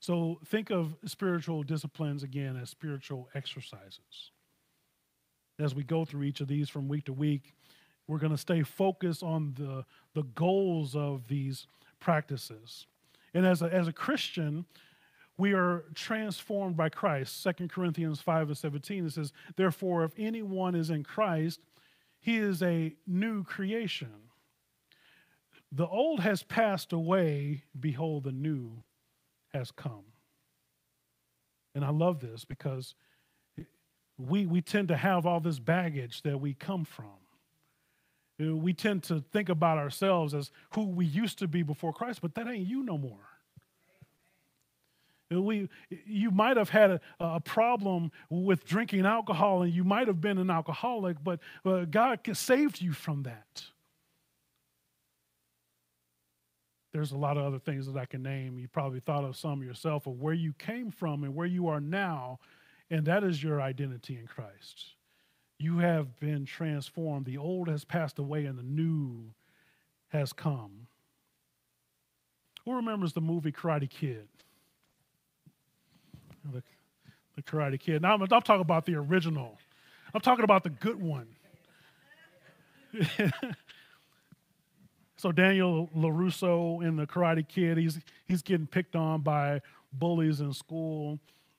So 0.00 0.38
think 0.44 0.70
of 0.70 0.94
spiritual 1.06 1.62
disciplines 1.62 2.22
again 2.22 2.58
as 2.60 2.68
spiritual 2.68 3.28
exercises. 3.34 4.30
As 5.58 5.74
we 5.74 5.82
go 5.82 6.04
through 6.04 6.24
each 6.24 6.40
of 6.40 6.48
these 6.48 6.68
from 6.68 6.88
week 6.88 7.06
to 7.06 7.12
week, 7.12 7.54
we're 8.06 8.18
going 8.18 8.32
to 8.32 8.38
stay 8.38 8.62
focused 8.62 9.22
on 9.22 9.54
the, 9.56 9.84
the 10.12 10.24
goals 10.34 10.94
of 10.94 11.28
these 11.28 11.66
practices. 12.00 12.86
And 13.32 13.46
as 13.46 13.62
a, 13.62 13.72
as 13.72 13.88
a 13.88 13.92
Christian, 13.92 14.66
we 15.36 15.52
are 15.52 15.84
transformed 15.94 16.76
by 16.76 16.88
Christ. 16.88 17.42
2 17.42 17.68
Corinthians 17.68 18.20
5 18.20 18.48
and 18.48 18.58
17, 18.58 19.06
it 19.06 19.12
says, 19.12 19.32
Therefore, 19.56 20.04
if 20.04 20.12
anyone 20.16 20.74
is 20.74 20.90
in 20.90 21.02
Christ, 21.02 21.60
he 22.20 22.36
is 22.36 22.62
a 22.62 22.94
new 23.06 23.42
creation. 23.42 24.30
The 25.72 25.86
old 25.86 26.20
has 26.20 26.44
passed 26.44 26.92
away, 26.92 27.64
behold, 27.78 28.24
the 28.24 28.32
new 28.32 28.84
has 29.52 29.72
come. 29.72 30.04
And 31.74 31.84
I 31.84 31.90
love 31.90 32.20
this 32.20 32.44
because 32.44 32.94
we, 34.16 34.46
we 34.46 34.60
tend 34.60 34.88
to 34.88 34.96
have 34.96 35.26
all 35.26 35.40
this 35.40 35.58
baggage 35.58 36.22
that 36.22 36.40
we 36.40 36.54
come 36.54 36.84
from. 36.84 37.06
We 38.38 38.72
tend 38.72 39.04
to 39.04 39.24
think 39.32 39.48
about 39.48 39.78
ourselves 39.78 40.34
as 40.34 40.50
who 40.74 40.86
we 40.86 41.06
used 41.06 41.38
to 41.40 41.48
be 41.48 41.62
before 41.62 41.92
Christ, 41.92 42.20
but 42.20 42.34
that 42.36 42.48
ain't 42.48 42.66
you 42.66 42.82
no 42.82 42.98
more. 42.98 43.28
We, 45.30 45.68
you 46.06 46.30
might 46.30 46.56
have 46.56 46.68
had 46.68 46.90
a, 46.90 47.00
a, 47.18 47.40
problem 47.40 48.12
with 48.28 48.64
drinking 48.66 49.06
alcohol 49.06 49.62
and 49.62 49.72
you 49.72 49.82
might 49.82 50.06
have 50.06 50.20
been 50.20 50.38
an 50.38 50.50
alcoholic, 50.50 51.16
but 51.24 51.40
uh, 51.64 51.86
God 51.86 52.20
saved 52.34 52.80
you 52.80 52.92
from 52.92 53.22
that. 53.22 53.64
there's 56.94 57.10
a 57.10 57.18
lot 57.18 57.36
of 57.36 57.44
other 57.44 57.58
things 57.58 57.86
that 57.86 57.98
I 57.98 58.06
can 58.06 58.22
name. 58.22 58.56
You 58.56 58.68
probably 58.68 59.00
thought 59.00 59.24
of 59.24 59.36
some 59.36 59.64
yourself 59.64 60.06
of 60.06 60.20
where 60.20 60.32
you 60.32 60.52
came 60.52 60.92
from 60.92 61.24
and 61.24 61.34
where 61.34 61.46
you 61.46 61.66
are 61.66 61.80
now, 61.80 62.38
and 62.88 63.04
that 63.06 63.24
is 63.24 63.42
your 63.42 63.60
identity 63.60 64.16
in 64.16 64.26
Christ. 64.28 64.94
you 65.58 65.78
have 65.78 66.18
been 66.20 66.44
transformed. 66.44 67.26
The 67.26 67.38
old 67.38 67.68
has 67.68 67.84
passed 67.84 68.18
away 68.18 68.44
and 68.44 68.58
the 68.58 68.62
new 68.62 69.32
has 70.08 70.32
come. 70.32 70.86
Who 72.64 72.74
remembers 72.74 73.12
the 73.12 73.20
movie 73.20 73.52
Karate 73.52 73.90
Kid? 73.90 74.28
The, 76.52 76.62
the 77.36 77.42
Karate 77.42 77.78
Kid. 77.78 78.02
Now, 78.02 78.14
I'm, 78.14 78.22
I'm 78.22 78.28
talking 78.28 78.60
about 78.60 78.86
the 78.86 78.94
original. 78.94 79.58
I'm 80.12 80.20
talking 80.20 80.44
about 80.44 80.62
the 80.62 80.70
good 80.70 81.00
one. 81.00 81.26
so 85.16 85.32
Daniel 85.32 85.90
LaRusso 85.96 86.86
in 86.86 86.96
the 86.96 87.06
Karate 87.06 87.46
Kid, 87.46 87.78
he's 87.78 87.98
he's 88.26 88.42
getting 88.42 88.66
picked 88.66 88.94
on 88.94 89.22
by 89.22 89.60
bullies 89.92 90.40
in 90.40 90.52
school. 90.52 91.18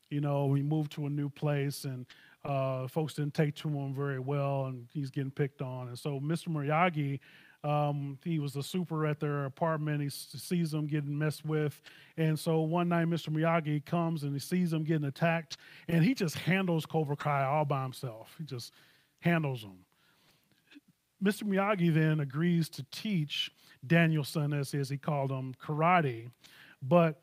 You 0.09 0.21
know, 0.21 0.53
he 0.53 0.61
moved 0.61 0.93
to 0.93 1.07
a 1.07 1.09
new 1.09 1.29
place 1.29 1.83
and 1.83 2.05
uh, 2.45 2.87
folks 2.87 3.15
didn't 3.15 3.33
take 3.33 3.55
to 3.55 3.67
him 3.67 3.93
very 3.93 4.19
well, 4.19 4.65
and 4.67 4.87
he's 4.93 5.09
getting 5.09 5.31
picked 5.31 5.61
on. 5.61 5.87
And 5.87 5.97
so 5.97 6.19
Mr. 6.19 6.49
Miyagi 6.49 7.19
um, 7.65 8.19
he 8.23 8.37
was 8.37 8.55
a 8.55 8.61
super 8.61 9.07
at 9.07 9.19
their 9.19 9.45
apartment. 9.45 10.01
He 10.01 10.09
sees 10.09 10.69
them 10.69 10.85
getting 10.85 11.17
messed 11.17 11.43
with. 11.43 11.81
And 12.15 12.37
so 12.37 12.61
one 12.61 12.89
night, 12.89 13.07
Mr. 13.07 13.29
Miyagi 13.29 13.83
comes 13.83 14.21
and 14.21 14.33
he 14.33 14.39
sees 14.39 14.69
them 14.69 14.83
getting 14.83 15.07
attacked, 15.07 15.57
and 15.87 16.03
he 16.03 16.13
just 16.13 16.37
handles 16.37 16.85
Cobra 16.85 17.15
Kai 17.15 17.43
all 17.43 17.65
by 17.65 17.81
himself. 17.81 18.35
He 18.37 18.43
just 18.43 18.71
handles 19.19 19.61
them. 19.61 19.79
Mr. 21.23 21.43
Miyagi 21.43 21.91
then 21.91 22.19
agrees 22.19 22.69
to 22.69 22.85
teach 22.91 23.51
Daniel-san, 23.87 24.53
as, 24.53 24.73
as 24.75 24.89
he 24.89 24.97
called 24.97 25.31
him, 25.31 25.55
karate. 25.59 26.29
But 26.83 27.19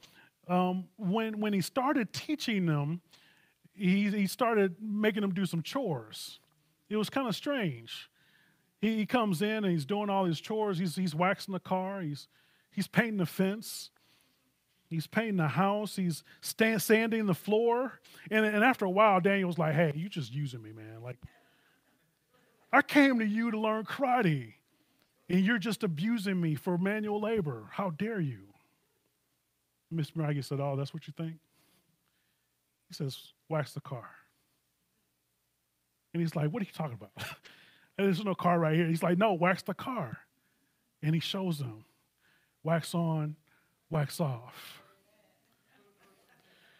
um, 0.48 0.86
when, 0.96 1.38
when 1.38 1.52
he 1.52 1.60
started 1.60 2.12
teaching 2.12 2.66
them, 2.66 3.00
he, 3.74 4.10
he 4.10 4.26
started 4.26 4.74
making 4.80 5.20
them 5.20 5.32
do 5.32 5.46
some 5.46 5.62
chores. 5.62 6.40
It 6.90 6.96
was 6.96 7.08
kind 7.08 7.28
of 7.28 7.36
strange 7.36 8.08
he, 8.82 8.96
he 8.96 9.06
comes 9.06 9.40
in 9.40 9.64
and 9.64 9.70
he's 9.70 9.86
doing 9.86 10.10
all 10.10 10.26
his 10.26 10.40
chores. 10.40 10.76
He's, 10.76 10.96
he's 10.96 11.14
waxing 11.14 11.54
the 11.54 11.60
car. 11.60 12.02
He's, 12.02 12.26
he's 12.70 12.88
painting 12.88 13.18
the 13.18 13.26
fence. 13.26 13.90
He's 14.88 15.06
painting 15.06 15.36
the 15.36 15.48
house. 15.48 15.96
He's 15.96 16.24
stand, 16.42 16.82
sanding 16.82 17.24
the 17.26 17.34
floor. 17.34 18.00
And, 18.30 18.44
and 18.44 18.62
after 18.62 18.84
a 18.84 18.90
while, 18.90 19.20
Daniel's 19.20 19.56
like, 19.56 19.74
hey, 19.74 19.92
you 19.94 20.08
just 20.10 20.34
using 20.34 20.60
me, 20.60 20.72
man. 20.72 21.00
Like, 21.02 21.16
I 22.72 22.82
came 22.82 23.20
to 23.20 23.24
you 23.24 23.50
to 23.52 23.58
learn 23.58 23.84
karate, 23.84 24.54
and 25.28 25.40
you're 25.40 25.58
just 25.58 25.82
abusing 25.84 26.40
me 26.40 26.56
for 26.56 26.76
manual 26.76 27.20
labor. 27.20 27.68
How 27.70 27.90
dare 27.90 28.20
you? 28.20 28.48
Mr. 29.94 30.12
Miyagi 30.16 30.44
said, 30.44 30.58
oh, 30.58 30.74
that's 30.76 30.92
what 30.92 31.06
you 31.06 31.14
think? 31.16 31.34
He 32.88 32.94
says, 32.94 33.32
wax 33.48 33.72
the 33.72 33.80
car. 33.80 34.10
And 36.12 36.20
he's 36.20 36.34
like, 36.34 36.50
what 36.50 36.62
are 36.62 36.66
you 36.66 36.72
talking 36.72 36.98
about? 37.00 37.12
there's 37.96 38.24
no 38.24 38.34
car 38.34 38.58
right 38.58 38.74
here. 38.74 38.86
He's 38.86 39.02
like, 39.02 39.18
no, 39.18 39.34
wax 39.34 39.62
the 39.62 39.74
car. 39.74 40.18
And 41.02 41.14
he 41.14 41.20
shows 41.20 41.58
them 41.58 41.84
wax 42.62 42.94
on, 42.94 43.36
wax 43.90 44.20
off. 44.20 44.82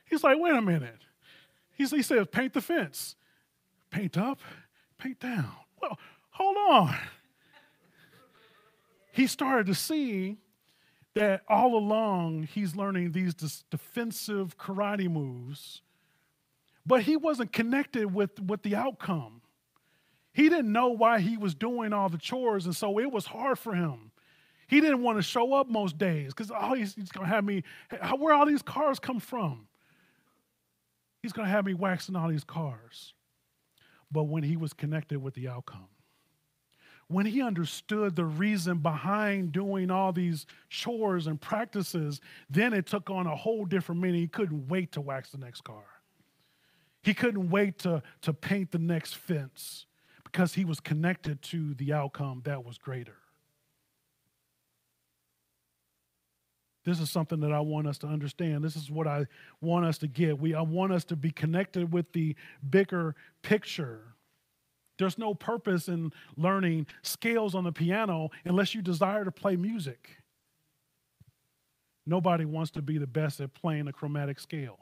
He's 0.09 0.23
like, 0.23 0.39
wait 0.39 0.55
a 0.55 0.63
minute. 0.63 0.99
He's, 1.75 1.91
he 1.91 2.03
says, 2.03 2.27
paint 2.31 2.53
the 2.53 2.61
fence. 2.61 3.17
Paint 3.91 4.17
up, 4.17 4.41
paint 4.99 5.21
down. 5.21 5.53
Well, 5.81 5.99
hold 6.31 6.57
on. 6.57 6.97
He 9.13 9.27
started 9.27 9.67
to 9.67 9.75
see 9.75 10.39
that 11.15 11.43
all 11.49 11.77
along 11.77 12.45
he's 12.45 12.75
learning 12.75 13.13
these 13.13 13.35
defensive 13.71 14.57
karate 14.57 15.11
moves, 15.11 15.83
but 16.87 17.03
he 17.03 17.17
wasn't 17.17 17.53
connected 17.53 18.15
with, 18.15 18.41
with 18.41 18.63
the 18.63 18.75
outcome. 18.75 19.42
He 20.33 20.49
didn't 20.49 20.73
know 20.73 20.89
why 20.89 21.21
he 21.21 21.37
was 21.37 21.55
doing 21.55 21.93
all 21.93 22.09
the 22.09 22.19
chores, 22.19 22.65
and 22.65 22.75
so 22.75 22.99
it 22.99 23.11
was 23.13 23.27
hard 23.27 23.59
for 23.59 23.75
him. 23.75 24.11
He 24.67 24.81
didn't 24.81 25.03
want 25.03 25.19
to 25.19 25.23
show 25.23 25.53
up 25.53 25.69
most 25.69 25.99
days 25.99 26.33
because 26.33 26.51
oh, 26.51 26.73
he's, 26.73 26.95
he's 26.95 27.11
going 27.11 27.27
to 27.27 27.35
have 27.35 27.45
me. 27.45 27.63
Where 28.17 28.33
all 28.33 28.47
these 28.47 28.63
cars 28.63 28.99
come 28.99 29.21
from? 29.21 29.67
He's 31.23 31.33
going 31.33 31.47
to 31.47 31.53
have 31.53 31.67
me 31.67 31.75
waxing 31.75 32.17
all 32.17 32.29
these 32.29 32.45
cars. 32.45 33.13
But 34.11 34.25
when 34.25 34.43
he 34.43 34.57
was 34.57 34.73
connected 34.73 35.23
with 35.23 35.35
the 35.35 35.49
outcome, 35.49 35.89
when 37.09 37.27
he 37.27 37.43
understood 37.43 38.17
the 38.17 38.25
reason 38.25 38.79
behind 38.79 39.53
doing 39.53 39.91
all 39.91 40.13
these 40.13 40.47
chores 40.71 41.27
and 41.27 41.39
practices, 41.39 42.23
then 42.49 42.73
it 42.73 42.87
took 42.87 43.11
on 43.11 43.27
a 43.27 43.37
whole 43.37 43.67
different 43.67 44.01
meaning. 44.01 44.23
He 44.23 44.29
couldn't 44.29 44.69
wait 44.69 44.93
to 44.93 45.03
wax 45.03 45.31
the 45.31 45.39
next 45.39 45.63
car. 45.63 45.85
He 47.03 47.13
couldn't 47.13 47.51
wait 47.51 47.79
to, 47.81 48.03
to 48.23 48.33
paint 48.33 48.71
the 48.71 48.79
next 48.79 49.17
fence 49.17 49.85
because 50.33 50.55
he 50.55 50.65
was 50.65 50.81
connected 50.81 51.43
to 51.43 51.75
the 51.75 51.93
outcome 51.93 52.41
that 52.45 52.65
was 52.65 52.79
greater. 52.79 53.17
This 56.85 56.99
is 56.99 57.11
something 57.11 57.41
that 57.41 57.53
I 57.53 57.61
want 57.61 57.87
us 57.87 57.99
to 57.99 58.09
understand. 58.09 58.65
This 58.65 58.75
is 58.75 58.91
what 58.91 59.07
I 59.07 59.27
want 59.61 59.85
us 59.87 59.99
to 59.99 60.09
get. 60.09 60.41
We, 60.41 60.55
I 60.55 60.63
want 60.63 60.93
us 60.93 61.05
to 61.05 61.17
be 61.17 61.31
connected 61.31 61.93
with 61.93 62.13
the 62.13 62.35
bigger 62.69 63.15
picture. 63.43 64.01
There's 64.99 65.17
no 65.17 65.33
purpose 65.35 65.89
in 65.89 66.13
learning 66.37 66.87
scales 67.03 67.55
on 67.55 67.65
the 67.65 67.73
piano 67.73 68.31
unless 68.45 68.75
you 68.75 68.83
desire 68.83 69.25
to 69.25 69.31
play 69.31 69.55
music. 69.55 70.17
Nobody 72.05 72.45
wants 72.45 72.73
to 72.73 72.83
be 72.83 72.99
the 72.99 73.07
best 73.07 73.41
at 73.41 73.55
playing 73.55 73.87
a 73.87 73.93
chromatic 73.93 74.41
scale. 74.41 74.79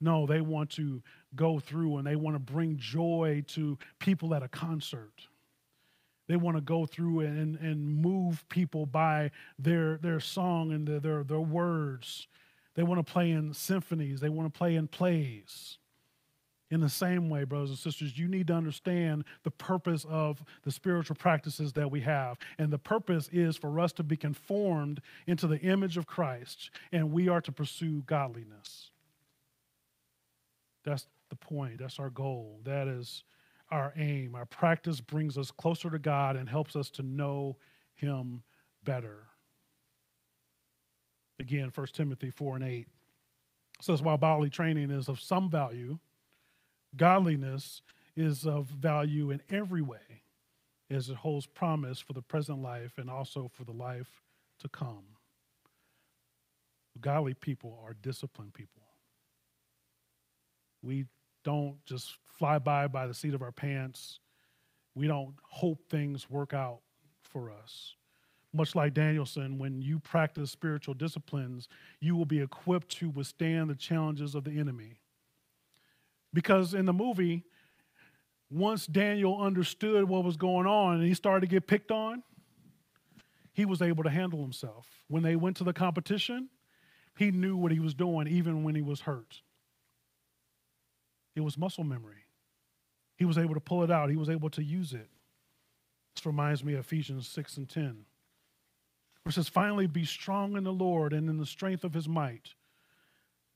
No, 0.00 0.26
they 0.26 0.40
want 0.40 0.70
to 0.70 1.02
go 1.34 1.58
through 1.58 1.98
and 1.98 2.06
they 2.06 2.16
want 2.16 2.34
to 2.34 2.52
bring 2.52 2.76
joy 2.78 3.44
to 3.48 3.78
people 3.98 4.34
at 4.34 4.42
a 4.42 4.48
concert. 4.48 5.28
They 6.26 6.36
want 6.36 6.56
to 6.56 6.60
go 6.60 6.86
through 6.86 7.20
and, 7.20 7.58
and 7.58 7.84
move 7.84 8.48
people 8.48 8.86
by 8.86 9.32
their, 9.58 9.98
their 9.98 10.20
song 10.20 10.72
and 10.72 10.86
their, 10.86 11.00
their, 11.00 11.24
their 11.24 11.40
words. 11.40 12.28
They 12.74 12.84
want 12.84 13.04
to 13.04 13.12
play 13.12 13.32
in 13.32 13.52
symphonies, 13.52 14.20
they 14.20 14.28
want 14.28 14.52
to 14.52 14.56
play 14.56 14.76
in 14.76 14.88
plays. 14.88 15.78
In 16.70 16.80
the 16.80 16.88
same 16.88 17.28
way, 17.28 17.42
brothers 17.42 17.70
and 17.70 17.78
sisters, 17.78 18.16
you 18.16 18.28
need 18.28 18.46
to 18.46 18.52
understand 18.54 19.24
the 19.42 19.50
purpose 19.50 20.06
of 20.08 20.44
the 20.62 20.70
spiritual 20.70 21.16
practices 21.16 21.72
that 21.72 21.90
we 21.90 22.00
have. 22.02 22.38
And 22.58 22.72
the 22.72 22.78
purpose 22.78 23.28
is 23.32 23.56
for 23.56 23.80
us 23.80 23.92
to 23.94 24.04
be 24.04 24.16
conformed 24.16 25.00
into 25.26 25.48
the 25.48 25.58
image 25.58 25.96
of 25.96 26.06
Christ, 26.06 26.70
and 26.92 27.10
we 27.10 27.28
are 27.28 27.40
to 27.40 27.50
pursue 27.50 28.04
godliness. 28.06 28.92
That's 30.84 31.06
the 31.28 31.36
point. 31.36 31.78
That's 31.78 31.98
our 31.98 32.10
goal. 32.10 32.60
That 32.64 32.88
is 32.88 33.24
our 33.70 33.92
aim. 33.96 34.34
Our 34.34 34.46
practice 34.46 35.00
brings 35.00 35.38
us 35.38 35.50
closer 35.50 35.90
to 35.90 35.98
God 35.98 36.36
and 36.36 36.48
helps 36.48 36.76
us 36.76 36.90
to 36.90 37.02
know 37.02 37.56
Him 37.94 38.42
better. 38.84 39.26
Again, 41.38 41.70
1 41.74 41.86
Timothy 41.92 42.30
4 42.30 42.56
and 42.56 42.64
8 42.64 42.88
says, 43.80 44.02
While 44.02 44.18
bodily 44.18 44.50
training 44.50 44.90
is 44.90 45.08
of 45.08 45.20
some 45.20 45.48
value, 45.48 45.98
godliness 46.96 47.82
is 48.16 48.46
of 48.46 48.66
value 48.66 49.30
in 49.30 49.40
every 49.48 49.82
way, 49.82 50.22
as 50.90 51.08
it 51.08 51.16
holds 51.16 51.46
promise 51.46 51.98
for 52.00 52.12
the 52.12 52.22
present 52.22 52.60
life 52.60 52.98
and 52.98 53.08
also 53.08 53.50
for 53.52 53.64
the 53.64 53.72
life 53.72 54.22
to 54.58 54.68
come. 54.68 55.04
Godly 57.00 57.34
people 57.34 57.80
are 57.86 57.94
disciplined 57.94 58.52
people. 58.52 58.79
We 60.82 61.06
don't 61.44 61.76
just 61.84 62.16
fly 62.38 62.58
by 62.58 62.88
by 62.88 63.06
the 63.06 63.14
seat 63.14 63.34
of 63.34 63.42
our 63.42 63.52
pants. 63.52 64.20
We 64.94 65.06
don't 65.06 65.34
hope 65.42 65.78
things 65.88 66.28
work 66.28 66.52
out 66.54 66.80
for 67.22 67.50
us. 67.50 67.94
Much 68.52 68.74
like 68.74 68.94
Daniel-san, 68.94 69.58
when 69.58 69.80
you 69.80 70.00
practice 70.00 70.50
spiritual 70.50 70.94
disciplines, 70.94 71.68
you 72.00 72.16
will 72.16 72.24
be 72.24 72.40
equipped 72.40 72.88
to 72.88 73.08
withstand 73.08 73.70
the 73.70 73.76
challenges 73.76 74.34
of 74.34 74.42
the 74.42 74.58
enemy. 74.58 74.98
Because 76.34 76.74
in 76.74 76.86
the 76.86 76.92
movie, 76.92 77.44
once 78.50 78.86
Daniel 78.86 79.40
understood 79.40 80.08
what 80.08 80.24
was 80.24 80.36
going 80.36 80.66
on 80.66 80.96
and 80.96 81.04
he 81.04 81.14
started 81.14 81.42
to 81.42 81.46
get 81.46 81.68
picked 81.68 81.92
on, 81.92 82.22
he 83.52 83.64
was 83.64 83.82
able 83.82 84.02
to 84.02 84.10
handle 84.10 84.40
himself. 84.40 84.86
When 85.08 85.22
they 85.22 85.36
went 85.36 85.56
to 85.58 85.64
the 85.64 85.72
competition, 85.72 86.48
he 87.16 87.30
knew 87.30 87.56
what 87.56 87.70
he 87.70 87.78
was 87.78 87.94
doing 87.94 88.26
even 88.26 88.64
when 88.64 88.74
he 88.74 88.82
was 88.82 89.02
hurt. 89.02 89.42
It 91.40 91.44
was 91.44 91.56
muscle 91.56 91.84
memory. 91.84 92.26
He 93.16 93.24
was 93.24 93.38
able 93.38 93.54
to 93.54 93.60
pull 93.60 93.82
it 93.82 93.90
out, 93.90 94.10
he 94.10 94.16
was 94.16 94.28
able 94.28 94.50
to 94.50 94.62
use 94.62 94.92
it. 94.92 95.08
This 96.14 96.26
reminds 96.26 96.62
me 96.62 96.74
of 96.74 96.80
Ephesians 96.80 97.26
6 97.28 97.56
and 97.56 97.68
10, 97.68 97.84
where 99.22 99.30
it 99.30 99.32
says, 99.32 99.48
Finally, 99.48 99.86
be 99.86 100.04
strong 100.04 100.56
in 100.56 100.64
the 100.64 100.72
Lord 100.72 101.14
and 101.14 101.30
in 101.30 101.38
the 101.38 101.46
strength 101.46 101.82
of 101.82 101.94
his 101.94 102.08
might. 102.08 102.54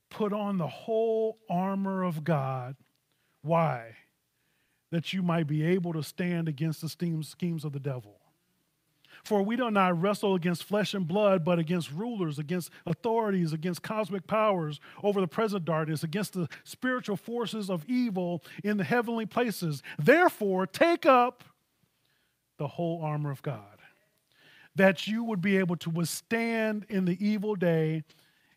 Put 0.09 0.33
on 0.33 0.57
the 0.57 0.67
whole 0.67 1.37
armor 1.47 2.03
of 2.03 2.23
God. 2.23 2.75
Why? 3.43 3.95
That 4.89 5.13
you 5.13 5.21
might 5.21 5.45
be 5.45 5.63
able 5.63 5.93
to 5.93 6.01
stand 6.01 6.47
against 6.47 6.81
the 6.81 6.89
schemes 6.89 7.65
of 7.65 7.71
the 7.71 7.79
devil. 7.79 8.19
For 9.25 9.41
we 9.41 9.55
do 9.55 9.71
not 9.71 9.99
wrestle 9.99 10.35
against 10.35 10.63
flesh 10.63 10.93
and 10.93 11.07
blood, 11.07 11.43
but 11.43 11.57
against 11.57 11.91
rulers, 11.91 12.37
against 12.37 12.69
authorities, 12.85 13.53
against 13.53 13.81
cosmic 13.81 14.27
powers 14.27 14.79
over 15.01 15.19
the 15.19 15.27
present 15.27 15.65
darkness, 15.65 16.03
against 16.03 16.33
the 16.33 16.47
spiritual 16.63 17.17
forces 17.17 17.71
of 17.71 17.83
evil 17.87 18.43
in 18.63 18.77
the 18.77 18.83
heavenly 18.83 19.25
places. 19.25 19.81
Therefore, 19.97 20.67
take 20.67 21.07
up 21.07 21.43
the 22.59 22.67
whole 22.67 23.01
armor 23.01 23.31
of 23.31 23.41
God, 23.41 23.79
that 24.75 25.07
you 25.07 25.23
would 25.23 25.41
be 25.41 25.57
able 25.57 25.77
to 25.77 25.89
withstand 25.89 26.85
in 26.87 27.05
the 27.05 27.17
evil 27.25 27.55
day, 27.55 28.03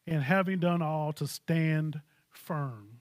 and 0.07 0.23
having 0.23 0.59
done 0.59 0.83
all, 0.83 1.15
to 1.15 1.27
stand 1.27 2.03
firm. 2.31 3.01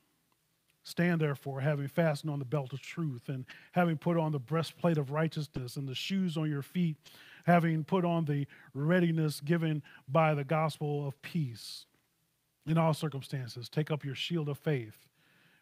Stand 0.88 1.20
therefore, 1.20 1.60
having 1.60 1.90
fastened 1.90 2.32
on 2.32 2.40
the 2.40 2.46
belt 2.46 2.72
of 2.72 2.80
truth, 2.80 3.28
and 3.28 3.44
having 3.74 3.98
put 3.98 4.16
on 4.16 4.32
the 4.32 4.40
breastplate 4.40 4.98
of 4.98 5.12
righteousness, 5.12 5.76
and 5.76 5.86
the 5.86 5.94
shoes 5.94 6.38
on 6.38 6.50
your 6.50 6.62
feet, 6.62 6.96
having 7.46 7.84
put 7.84 8.06
on 8.06 8.24
the 8.24 8.48
readiness 8.74 9.42
given 9.42 9.84
by 10.08 10.34
the 10.34 10.46
gospel 10.46 11.06
of 11.06 11.22
peace. 11.22 11.86
In 12.66 12.78
all 12.78 12.94
circumstances, 12.94 13.68
take 13.68 13.92
up 13.92 14.06
your 14.06 14.16
shield 14.16 14.48
of 14.48 14.60
faith, 14.60 15.10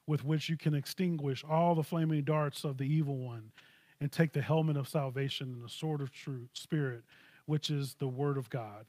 with 0.06 0.24
which 0.24 0.48
you 0.48 0.58
can 0.58 0.76
extinguish 0.76 1.44
all 1.44 1.74
the 1.74 1.82
flaming 1.82 2.24
darts 2.24 2.64
of 2.64 2.78
the 2.78 2.86
evil 2.86 3.18
one, 3.18 3.52
and 4.00 4.12
take 4.12 4.32
the 4.32 4.44
helmet 4.44 4.78
of 4.78 4.88
salvation 4.88 5.54
and 5.54 5.64
the 5.64 5.70
sword 5.70 6.02
of 6.02 6.12
truth, 6.12 6.50
spirit, 6.54 7.02
which 7.48 7.72
is 7.72 7.96
the 7.96 8.08
word 8.08 8.38
of 8.38 8.52
God 8.52 8.86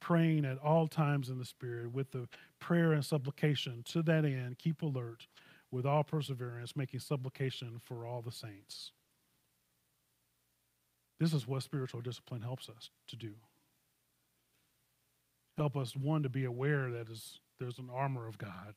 praying 0.00 0.44
at 0.44 0.58
all 0.58 0.86
times 0.86 1.28
in 1.28 1.38
the 1.38 1.44
Spirit 1.44 1.92
with 1.92 2.12
the 2.12 2.28
prayer 2.60 2.92
and 2.92 3.04
supplication. 3.04 3.82
To 3.88 4.02
that 4.02 4.24
end, 4.24 4.58
keep 4.58 4.82
alert 4.82 5.26
with 5.70 5.84
all 5.84 6.02
perseverance, 6.02 6.76
making 6.76 7.00
supplication 7.00 7.80
for 7.84 8.06
all 8.06 8.22
the 8.22 8.32
saints. 8.32 8.92
This 11.20 11.34
is 11.34 11.46
what 11.46 11.62
spiritual 11.62 12.00
discipline 12.00 12.42
helps 12.42 12.68
us 12.68 12.90
to 13.08 13.16
do. 13.16 13.34
Help 15.56 15.76
us, 15.76 15.96
one, 15.96 16.22
to 16.22 16.28
be 16.28 16.44
aware 16.44 16.90
that 16.90 17.10
is, 17.10 17.40
there's 17.58 17.78
an 17.78 17.90
armor 17.92 18.28
of 18.28 18.38
God, 18.38 18.74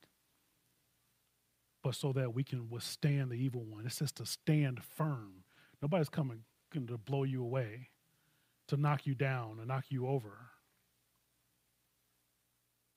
but 1.84 1.95
so 1.95 2.12
that 2.13 2.34
we 2.34 2.43
can 2.43 2.69
withstand 2.69 3.30
the 3.30 3.36
evil 3.36 3.63
one. 3.63 3.86
It 3.86 3.91
says 3.91 4.12
to 4.13 4.25
stand 4.25 4.84
firm. 4.84 5.43
Nobody's 5.82 6.10
coming 6.10 6.43
to 6.73 6.97
blow 6.97 7.23
you 7.23 7.43
away, 7.43 7.89
to 8.67 8.77
knock 8.77 9.06
you 9.06 9.13
down, 9.13 9.58
to 9.58 9.65
knock 9.65 9.86
you 9.89 10.08
over. 10.08 10.49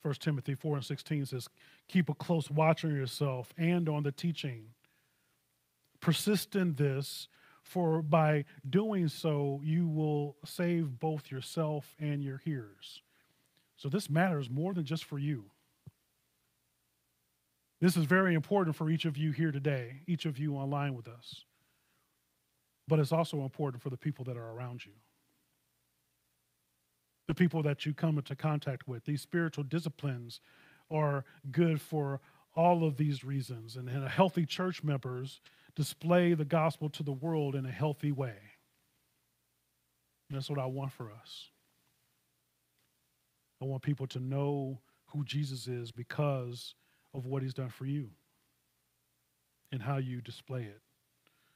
1 0.05 0.13
Timothy 0.19 0.53
4 0.53 0.75
and 0.75 0.85
16 0.85 1.25
says, 1.25 1.49
Keep 1.87 2.09
a 2.09 2.13
close 2.13 2.51
watch 2.51 2.85
on 2.85 2.95
yourself 2.95 3.51
and 3.57 3.89
on 3.89 4.03
the 4.03 4.11
teaching. 4.11 4.67
Persist 5.99 6.55
in 6.55 6.75
this, 6.75 7.27
for 7.63 8.03
by 8.03 8.45
doing 8.69 9.07
so, 9.07 9.59
you 9.63 9.87
will 9.87 10.35
save 10.45 10.99
both 10.99 11.31
yourself 11.31 11.95
and 11.99 12.23
your 12.23 12.37
hearers. 12.37 13.01
So 13.77 13.89
this 13.89 14.07
matters 14.07 14.47
more 14.47 14.75
than 14.75 14.85
just 14.85 15.03
for 15.03 15.17
you. 15.17 15.45
This 17.81 17.97
is 17.97 18.05
very 18.05 18.35
important 18.35 18.75
for 18.75 18.91
each 18.91 19.05
of 19.05 19.17
you 19.17 19.31
here 19.31 19.51
today, 19.51 20.01
each 20.05 20.25
of 20.25 20.37
you 20.37 20.55
online 20.55 20.93
with 20.93 21.07
us. 21.07 21.45
But 22.87 22.99
it's 22.99 23.11
also 23.11 23.41
important 23.41 23.81
for 23.81 23.89
the 23.89 23.97
people 23.97 24.23
that 24.25 24.37
are 24.37 24.51
around 24.51 24.85
you 24.85 24.91
the 27.27 27.33
people 27.33 27.63
that 27.63 27.85
you 27.85 27.93
come 27.93 28.17
into 28.17 28.35
contact 28.35 28.87
with. 28.87 29.05
These 29.05 29.21
spiritual 29.21 29.63
disciplines 29.63 30.39
are 30.91 31.25
good 31.51 31.81
for 31.81 32.21
all 32.55 32.85
of 32.85 32.97
these 32.97 33.23
reasons. 33.23 33.75
And, 33.75 33.89
and 33.89 34.07
healthy 34.07 34.45
church 34.45 34.83
members 34.83 35.41
display 35.75 36.33
the 36.33 36.45
gospel 36.45 36.89
to 36.89 37.03
the 37.03 37.11
world 37.11 37.55
in 37.55 37.65
a 37.65 37.71
healthy 37.71 38.11
way. 38.11 38.35
And 40.29 40.37
that's 40.37 40.49
what 40.49 40.59
I 40.59 40.65
want 40.65 40.91
for 40.91 41.11
us. 41.11 41.49
I 43.61 43.65
want 43.65 43.83
people 43.83 44.07
to 44.07 44.19
know 44.19 44.79
who 45.07 45.23
Jesus 45.23 45.67
is 45.67 45.91
because 45.91 46.75
of 47.13 47.25
what 47.25 47.41
he's 47.41 47.53
done 47.53 47.69
for 47.69 47.85
you 47.85 48.09
and 49.71 49.81
how 49.81 49.97
you 49.97 50.21
display 50.21 50.63
it. 50.63 50.81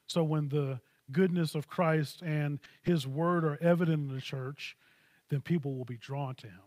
So 0.08 0.24
when 0.24 0.50
the 0.50 0.80
goodness 1.12 1.56
of 1.56 1.68
Christ 1.68 2.22
and 2.22 2.60
his 2.82 3.06
word 3.06 3.44
are 3.44 3.58
evident 3.62 4.10
in 4.10 4.16
the 4.16 4.22
church, 4.22 4.78
then 5.30 5.42
people 5.42 5.76
will 5.76 5.86
be 5.86 5.98
drawn 5.98 6.36
to 6.36 6.48
him. 6.48 6.60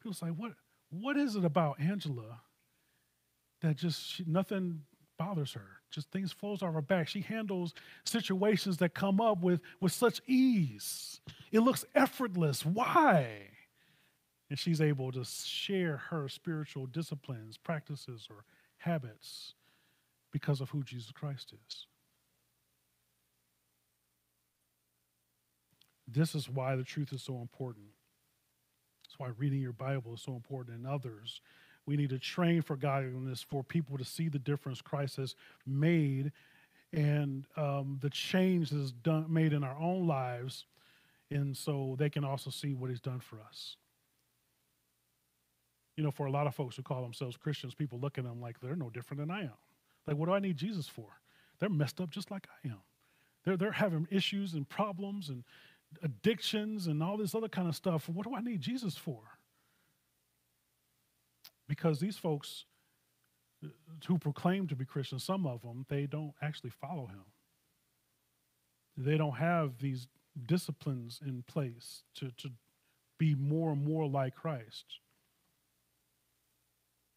People 0.00 0.14
say, 0.14 0.26
what, 0.26 0.52
what 0.90 1.16
is 1.16 1.36
it 1.36 1.44
about 1.44 1.80
Angela 1.80 2.40
that 3.60 3.76
just 3.76 4.04
she, 4.04 4.24
nothing 4.26 4.82
bothers 5.18 5.52
her? 5.52 5.66
Just 5.90 6.10
things 6.10 6.32
flows 6.32 6.62
off 6.62 6.74
her 6.74 6.82
back. 6.82 7.08
She 7.08 7.20
handles 7.20 7.74
situations 8.04 8.78
that 8.78 8.94
come 8.94 9.20
up 9.20 9.42
with, 9.42 9.60
with 9.80 9.92
such 9.92 10.20
ease. 10.26 11.20
It 11.52 11.60
looks 11.60 11.84
effortless. 11.94 12.64
Why? 12.64 13.48
And 14.48 14.58
she's 14.58 14.80
able 14.80 15.12
to 15.12 15.24
share 15.24 15.98
her 16.10 16.28
spiritual 16.28 16.86
disciplines, 16.86 17.56
practices, 17.56 18.26
or 18.30 18.44
habits 18.78 19.54
because 20.32 20.60
of 20.60 20.70
who 20.70 20.82
Jesus 20.82 21.12
Christ 21.12 21.52
is. 21.52 21.86
This 26.12 26.34
is 26.34 26.48
why 26.48 26.76
the 26.76 26.84
truth 26.84 27.12
is 27.12 27.22
so 27.22 27.40
important. 27.40 27.86
That's 29.04 29.18
why 29.18 29.28
reading 29.38 29.60
your 29.60 29.72
Bible 29.72 30.14
is 30.14 30.22
so 30.22 30.32
important 30.32 30.76
and 30.76 30.86
others. 30.86 31.40
We 31.86 31.96
need 31.96 32.10
to 32.10 32.18
train 32.18 32.62
for 32.62 32.76
godliness 32.76 33.42
for 33.42 33.62
people 33.62 33.98
to 33.98 34.04
see 34.04 34.28
the 34.28 34.38
difference 34.38 34.80
Christ 34.80 35.16
has 35.16 35.34
made 35.66 36.32
and 36.92 37.46
um, 37.56 37.98
the 38.00 38.10
change 38.10 38.70
that 38.70 38.80
is 38.80 38.92
done, 38.92 39.32
made 39.32 39.52
in 39.52 39.62
our 39.62 39.76
own 39.78 40.06
lives, 40.06 40.66
and 41.30 41.56
so 41.56 41.94
they 41.98 42.10
can 42.10 42.24
also 42.24 42.50
see 42.50 42.74
what 42.74 42.90
He's 42.90 43.00
done 43.00 43.20
for 43.20 43.38
us. 43.40 43.76
You 45.96 46.02
know, 46.02 46.10
for 46.10 46.26
a 46.26 46.30
lot 46.30 46.46
of 46.46 46.54
folks 46.54 46.76
who 46.76 46.82
call 46.82 47.02
themselves 47.02 47.36
Christians, 47.36 47.74
people 47.74 47.98
look 48.00 48.18
at 48.18 48.24
them 48.24 48.40
like 48.40 48.60
they're 48.60 48.74
no 48.74 48.90
different 48.90 49.20
than 49.20 49.30
I 49.30 49.42
am. 49.42 49.58
Like, 50.06 50.16
what 50.16 50.26
do 50.26 50.32
I 50.32 50.40
need 50.40 50.56
Jesus 50.56 50.88
for? 50.88 51.06
They're 51.58 51.68
messed 51.68 52.00
up 52.00 52.10
just 52.10 52.30
like 52.30 52.48
I 52.64 52.68
am. 52.68 52.80
They're, 53.44 53.56
they're 53.56 53.72
having 53.72 54.08
issues 54.10 54.54
and 54.54 54.68
problems 54.68 55.28
and 55.28 55.44
addictions 56.02 56.86
and 56.86 57.02
all 57.02 57.16
this 57.16 57.34
other 57.34 57.48
kind 57.48 57.68
of 57.68 57.76
stuff. 57.76 58.08
What 58.08 58.26
do 58.26 58.34
I 58.34 58.40
need 58.40 58.60
Jesus 58.60 58.96
for? 58.96 59.20
Because 61.68 62.00
these 62.00 62.16
folks 62.16 62.64
uh, 63.64 63.68
who 64.06 64.18
proclaim 64.18 64.66
to 64.68 64.76
be 64.76 64.84
Christians, 64.84 65.24
some 65.24 65.46
of 65.46 65.62
them, 65.62 65.86
they 65.88 66.06
don't 66.06 66.34
actually 66.42 66.70
follow 66.70 67.06
him. 67.06 67.24
They 68.96 69.16
don't 69.16 69.36
have 69.36 69.78
these 69.78 70.08
disciplines 70.46 71.20
in 71.24 71.42
place 71.42 72.02
to, 72.16 72.30
to 72.38 72.50
be 73.18 73.34
more 73.34 73.72
and 73.72 73.84
more 73.84 74.08
like 74.08 74.34
Christ. 74.34 74.84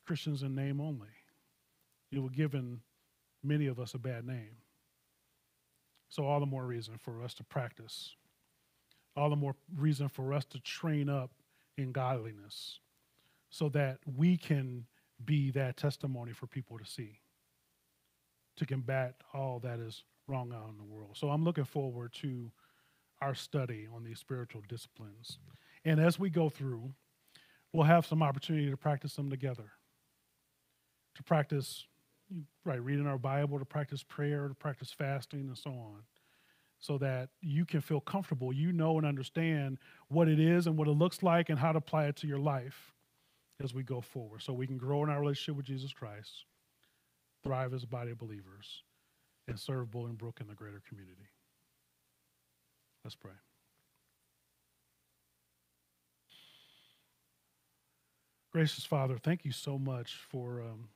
Christians 0.06 0.44
in 0.44 0.56
name 0.56 0.82
only. 0.82 1.08
It 2.12 2.20
will 2.20 2.30
given 2.30 2.82
many 3.44 3.68
of 3.68 3.80
us 3.80 3.94
a 3.94 3.98
bad 3.98 4.26
name. 4.26 4.58
So, 6.10 6.26
all 6.26 6.40
the 6.40 6.46
more 6.46 6.66
reason 6.66 6.98
for 7.00 7.24
us 7.24 7.34
to 7.36 7.44
practice 7.44 8.16
all 9.16 9.30
the 9.30 9.36
more 9.36 9.56
reason 9.78 10.10
for 10.10 10.34
us 10.34 10.46
to 10.46 10.60
train 10.60 11.10
up 11.10 11.32
in 11.78 11.92
godliness 11.92 12.80
so 13.50 13.70
that 13.70 14.00
we 14.18 14.38
can 14.38 14.86
be 15.24 15.52
that 15.52 15.78
testimony 15.78 16.34
for 16.34 16.48
people 16.48 16.78
to 16.78 16.86
see 16.86 17.20
to 18.56 18.66
combat 18.66 19.16
all 19.34 19.60
that 19.60 19.80
is 19.80 20.04
wrong 20.28 20.54
out 20.54 20.70
in 20.70 20.78
the 20.78 20.84
world. 20.84 21.18
So 21.18 21.30
I'm 21.30 21.44
looking 21.44 21.64
forward 21.64 22.14
to 22.22 22.52
our 23.22 23.34
study 23.34 23.88
on 23.94 24.04
these 24.04 24.20
spiritual 24.20 24.62
disciplines. 24.68 25.40
And 25.86 26.00
as 26.00 26.20
we 26.20 26.30
go 26.30 26.50
through, 26.50 26.94
we'll 27.72 27.86
have 27.86 28.06
some 28.06 28.22
opportunity 28.22 28.70
to 28.70 28.78
practice 28.78 29.16
them 29.16 29.30
together. 29.30 29.72
To 31.16 31.24
practice, 31.24 31.86
right, 32.64 32.82
reading 32.84 33.08
our 33.08 33.18
Bible, 33.18 33.60
to 33.60 33.66
practice 33.66 34.04
prayer, 34.04 34.48
to 34.48 34.54
practice 34.54 34.92
fasting, 34.92 35.48
and 35.48 35.58
so 35.58 35.72
on 35.72 36.04
so 36.84 36.98
that 36.98 37.30
you 37.40 37.64
can 37.66 37.80
feel 37.80 38.02
comfortable. 38.02 38.52
You 38.52 38.74
know 38.74 38.98
and 38.98 39.08
understand 39.08 39.78
what 40.10 40.28
it 40.28 40.38
is 40.38 40.68
and 40.68 40.78
what 40.78 40.90
it 40.90 40.92
looks 40.92 41.24
like 41.24 41.48
and 41.48 41.58
how 41.58 41.72
to 41.72 41.78
apply 41.78 42.08
it 42.08 42.18
to 42.18 42.28
your 42.28 42.40
life 42.40 42.92
as 43.64 43.74
we 43.74 43.84
go 43.84 44.02
forward. 44.02 44.42
So 44.42 44.52
we 44.52 44.68
can 44.68 44.78
grow 44.78 45.02
in 45.02 45.10
our 45.10 45.22
relationship 45.22 45.56
with 45.56 45.66
Jesus 45.66 45.94
Christ, 45.94 46.44
thrive 47.42 47.74
as 47.74 47.84
a 47.84 47.88
body 47.88 48.12
of 48.12 48.18
believers, 48.18 48.84
and 49.48 49.58
serve 49.58 49.92
Bolingbrook 49.92 50.42
and 50.42 50.50
the 50.50 50.56
greater 50.56 50.82
community. 50.86 51.30
Let's 53.06 53.16
pray. 53.16 53.32
Gracious 58.52 58.84
Father, 58.84 59.18
thank 59.18 59.46
you 59.46 59.54
so 59.54 59.80
much 59.80 60.16
for 60.30 60.62
um, 60.62 60.90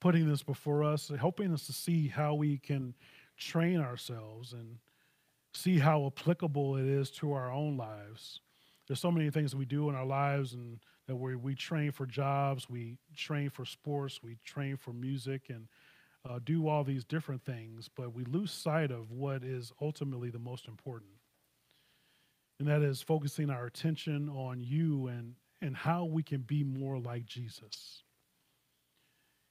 putting 0.00 0.28
this 0.28 0.42
before 0.42 0.84
us, 0.84 1.10
helping 1.18 1.50
us 1.50 1.64
to 1.64 1.72
see 1.72 2.08
how 2.08 2.34
we 2.34 2.58
can 2.58 2.94
train 3.40 3.80
ourselves 3.80 4.52
and 4.52 4.78
see 5.54 5.78
how 5.78 6.06
applicable 6.06 6.76
it 6.76 6.86
is 6.86 7.10
to 7.10 7.32
our 7.32 7.50
own 7.50 7.76
lives. 7.76 8.40
There's 8.86 9.00
so 9.00 9.10
many 9.10 9.30
things 9.30 9.50
that 9.50 9.56
we 9.56 9.64
do 9.64 9.88
in 9.88 9.96
our 9.96 10.06
lives 10.06 10.52
and 10.52 10.78
that 11.08 11.16
we, 11.16 11.34
we 11.34 11.54
train 11.56 11.90
for 11.90 12.06
jobs, 12.06 12.70
we 12.70 12.98
train 13.16 13.50
for 13.50 13.64
sports, 13.64 14.20
we 14.22 14.36
train 14.44 14.76
for 14.76 14.92
music 14.92 15.42
and 15.48 15.66
uh, 16.28 16.38
do 16.44 16.68
all 16.68 16.84
these 16.84 17.04
different 17.04 17.42
things, 17.44 17.88
but 17.96 18.14
we 18.14 18.24
lose 18.24 18.52
sight 18.52 18.90
of 18.90 19.10
what 19.10 19.42
is 19.42 19.72
ultimately 19.80 20.30
the 20.30 20.38
most 20.38 20.68
important. 20.68 21.10
and 22.60 22.68
that 22.68 22.82
is 22.82 23.00
focusing 23.00 23.48
our 23.50 23.66
attention 23.66 24.28
on 24.28 24.60
you 24.60 25.06
and, 25.06 25.34
and 25.62 25.74
how 25.74 26.04
we 26.04 26.22
can 26.22 26.42
be 26.42 26.62
more 26.62 26.98
like 26.98 27.24
Jesus. 27.24 28.02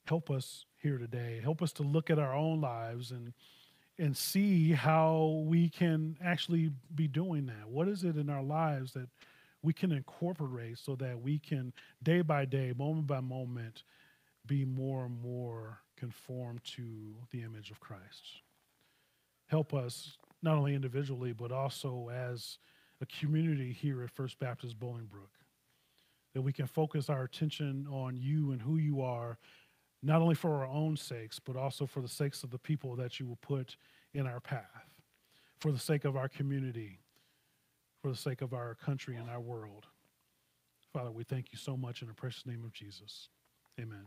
Help 0.06 0.30
us 0.30 0.66
here 0.82 0.98
today. 1.00 1.40
Help 1.42 1.62
us 1.62 1.72
to 1.74 1.84
look 1.84 2.10
at 2.10 2.20
our 2.20 2.36
own 2.36 2.62
lives 2.62 3.12
and 3.12 3.34
and 4.00 4.16
see 4.16 4.72
how 4.72 5.44
we 5.46 5.70
can 5.70 6.18
actually 6.24 6.72
be 6.96 7.08
doing 7.08 7.46
that. 7.48 7.68
What 7.68 7.88
is 7.88 8.04
it 8.04 8.18
in 8.18 8.30
our 8.30 8.42
lives 8.42 8.94
that 8.94 9.10
we 9.62 9.74
can 9.74 9.92
incorporate 9.92 10.78
so 10.78 10.96
that 10.96 11.22
we 11.22 11.38
can 11.38 11.74
day 12.02 12.22
by 12.22 12.46
day, 12.46 12.74
moment 12.78 13.08
by 13.08 13.20
moment, 13.20 13.84
be 14.46 14.64
more 14.66 15.06
and 15.06 15.22
more 15.22 15.80
conformed 15.98 16.64
to 16.64 17.14
the 17.32 17.44
image 17.44 17.72
of 17.72 17.80
Christ. 17.80 18.42
Help 19.48 19.74
us 19.74 20.18
not 20.42 20.56
only 20.56 20.74
individually 20.74 21.34
but 21.34 21.52
also 21.52 22.10
as 22.10 22.58
a 23.02 23.06
community 23.06 23.74
here 23.74 24.02
at 24.04 24.12
First 24.12 24.40
Baptist 24.40 24.80
Bolingbrook 24.80 25.34
that 26.34 26.42
we 26.42 26.54
can 26.54 26.68
focus 26.68 27.10
our 27.10 27.24
attention 27.24 27.88
on 27.92 28.16
you 28.16 28.52
and 28.52 28.62
who 28.62 28.78
you 28.78 29.02
are 29.02 29.38
not 30.02 30.22
only 30.22 30.36
for 30.36 30.56
our 30.56 30.68
own 30.68 30.96
sakes, 30.96 31.40
but 31.40 31.56
also 31.56 31.86
for 31.86 32.02
the 32.02 32.08
sakes 32.08 32.44
of 32.44 32.52
the 32.52 32.58
people 32.58 32.96
that 32.96 33.20
you 33.20 33.26
will 33.28 33.38
put 33.38 33.76
in 34.14 34.26
our 34.26 34.40
path, 34.40 34.90
for 35.60 35.72
the 35.72 35.80
sake 35.80 36.06
of 36.06 36.16
our 36.16 36.30
community, 36.30 37.00
for 38.02 38.10
the 38.10 38.18
sake 38.18 38.42
of 38.42 38.54
our 38.54 38.76
country 38.76 39.16
and 39.16 39.30
our 39.30 39.42
world. 39.42 39.88
Father, 40.94 41.12
we 41.12 41.24
thank 41.24 41.52
you 41.52 41.58
so 41.58 41.78
much 41.78 42.02
in 42.02 42.08
the 42.08 42.14
precious 42.14 42.46
name 42.46 42.64
of 42.64 42.72
Jesus. 42.74 43.30
Amen. 43.80 44.06